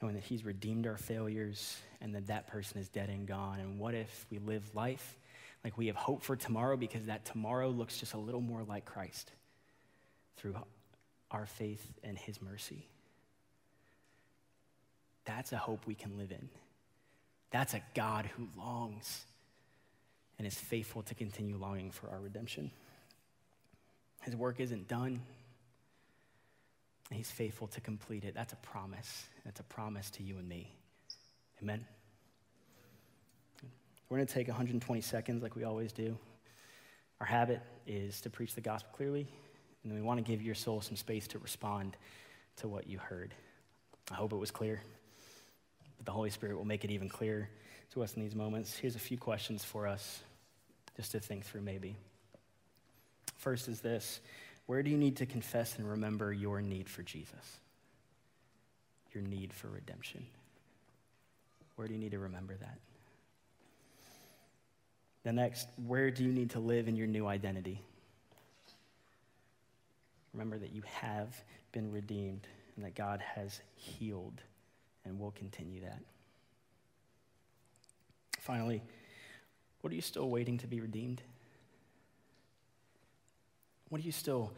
knowing 0.00 0.14
that 0.14 0.22
He's 0.22 0.44
redeemed 0.44 0.86
our 0.86 0.96
failures 0.96 1.76
and 2.00 2.14
that 2.14 2.28
that 2.28 2.46
person 2.46 2.78
is 2.78 2.88
dead 2.88 3.08
and 3.08 3.26
gone? 3.26 3.58
And 3.58 3.78
what 3.78 3.94
if 3.94 4.26
we 4.30 4.38
live 4.38 4.62
life 4.74 5.18
like 5.64 5.76
we 5.76 5.88
have 5.88 5.96
hope 5.96 6.22
for 6.22 6.36
tomorrow 6.36 6.76
because 6.76 7.06
that 7.06 7.24
tomorrow 7.24 7.70
looks 7.70 7.98
just 7.98 8.14
a 8.14 8.18
little 8.18 8.40
more 8.40 8.62
like 8.62 8.84
Christ 8.84 9.32
through 10.36 10.56
our 11.30 11.46
faith 11.46 11.84
and 12.04 12.16
His 12.16 12.40
mercy? 12.40 12.86
That's 15.24 15.52
a 15.52 15.56
hope 15.56 15.86
we 15.86 15.94
can 15.94 16.16
live 16.16 16.30
in. 16.30 16.48
That's 17.50 17.74
a 17.74 17.82
God 17.94 18.26
who 18.36 18.48
longs 18.56 19.24
and 20.38 20.46
is 20.46 20.54
faithful 20.54 21.02
to 21.02 21.14
continue 21.14 21.56
longing 21.56 21.90
for 21.90 22.08
our 22.10 22.20
redemption. 22.20 22.70
His 24.22 24.34
work 24.34 24.60
isn't 24.60 24.88
done. 24.88 25.20
and 27.10 27.16
He's 27.16 27.30
faithful 27.30 27.68
to 27.68 27.80
complete 27.80 28.24
it. 28.24 28.34
That's 28.34 28.52
a 28.52 28.56
promise. 28.56 29.28
That's 29.44 29.60
a 29.60 29.64
promise 29.64 30.10
to 30.12 30.22
you 30.22 30.38
and 30.38 30.48
me. 30.48 30.72
Amen. 31.62 31.84
We're 34.08 34.18
going 34.18 34.26
to 34.26 34.34
take 34.34 34.48
120 34.48 35.00
seconds 35.00 35.42
like 35.42 35.56
we 35.56 35.64
always 35.64 35.92
do. 35.92 36.16
Our 37.20 37.26
habit 37.26 37.60
is 37.86 38.20
to 38.22 38.30
preach 38.30 38.54
the 38.54 38.60
gospel 38.60 38.90
clearly, 38.94 39.26
and 39.82 39.90
then 39.90 39.98
we 39.98 40.04
want 40.04 40.18
to 40.18 40.24
give 40.24 40.42
your 40.42 40.54
soul 40.54 40.80
some 40.80 40.96
space 40.96 41.26
to 41.28 41.38
respond 41.38 41.96
to 42.56 42.68
what 42.68 42.86
you 42.86 42.98
heard. 42.98 43.34
I 44.10 44.14
hope 44.14 44.32
it 44.32 44.36
was 44.36 44.50
clear, 44.50 44.82
but 45.96 46.06
the 46.06 46.12
Holy 46.12 46.30
Spirit 46.30 46.56
will 46.56 46.64
make 46.64 46.84
it 46.84 46.90
even 46.90 47.08
clearer 47.08 47.48
to 47.92 48.02
us 48.02 48.14
in 48.14 48.22
these 48.22 48.34
moments. 48.34 48.76
Here's 48.76 48.96
a 48.96 49.00
few 49.00 49.18
questions 49.18 49.64
for 49.64 49.86
us 49.86 50.20
just 50.96 51.12
to 51.12 51.20
think 51.20 51.44
through, 51.44 51.62
maybe. 51.62 51.96
First 53.36 53.68
is 53.68 53.80
this 53.80 54.20
Where 54.66 54.82
do 54.82 54.90
you 54.90 54.96
need 54.96 55.16
to 55.16 55.26
confess 55.26 55.76
and 55.78 55.88
remember 55.88 56.32
your 56.32 56.60
need 56.60 56.88
for 56.88 57.02
Jesus? 57.02 57.58
Your 59.12 59.22
need 59.22 59.52
for 59.52 59.68
redemption. 59.68 60.26
Where 61.76 61.86
do 61.86 61.94
you 61.94 62.00
need 62.00 62.12
to 62.12 62.18
remember 62.18 62.54
that? 62.56 62.78
The 65.24 65.32
next, 65.32 65.68
where 65.86 66.10
do 66.10 66.22
you 66.22 66.32
need 66.32 66.50
to 66.50 66.60
live 66.60 66.86
in 66.86 66.96
your 66.96 67.06
new 67.06 67.26
identity? 67.26 67.80
Remember 70.32 70.58
that 70.58 70.72
you 70.72 70.82
have 71.00 71.34
been 71.72 71.90
redeemed 71.90 72.46
and 72.76 72.84
that 72.84 72.94
God 72.94 73.22
has 73.34 73.60
healed 73.76 74.42
and 75.04 75.18
we'll 75.18 75.32
continue 75.32 75.80
that. 75.82 76.00
Finally, 78.40 78.82
what 79.80 79.92
are 79.92 79.96
you 79.96 80.02
still 80.02 80.28
waiting 80.28 80.58
to 80.58 80.66
be 80.66 80.80
redeemed? 80.80 81.22
What 83.88 84.00
are 84.00 84.04
you 84.04 84.12
still 84.12 84.52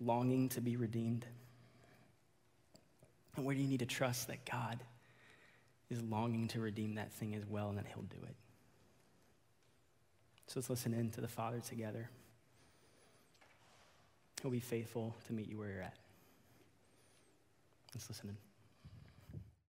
longing 0.00 0.48
to 0.50 0.60
be 0.60 0.76
redeemed? 0.76 1.26
And 3.36 3.44
where 3.44 3.54
do 3.54 3.60
you 3.60 3.68
need 3.68 3.80
to 3.80 3.86
trust 3.86 4.28
that 4.28 4.44
God 4.44 4.80
is 5.90 6.02
longing 6.02 6.48
to 6.48 6.60
redeem 6.60 6.96
that 6.96 7.12
thing 7.12 7.34
as 7.34 7.46
well 7.46 7.68
and 7.68 7.78
that 7.78 7.86
He'll 7.86 8.02
do 8.02 8.24
it? 8.24 8.34
So 10.46 10.54
let's 10.56 10.70
listen 10.70 10.94
in 10.94 11.10
to 11.10 11.20
the 11.20 11.28
Father 11.28 11.60
together. 11.60 12.08
He'll 14.42 14.50
be 14.50 14.60
faithful 14.60 15.14
to 15.26 15.32
meet 15.32 15.48
you 15.48 15.58
where 15.58 15.68
you're 15.68 15.82
at. 15.82 15.96
Let's 17.94 18.08
listen 18.08 18.30
in. 18.30 18.47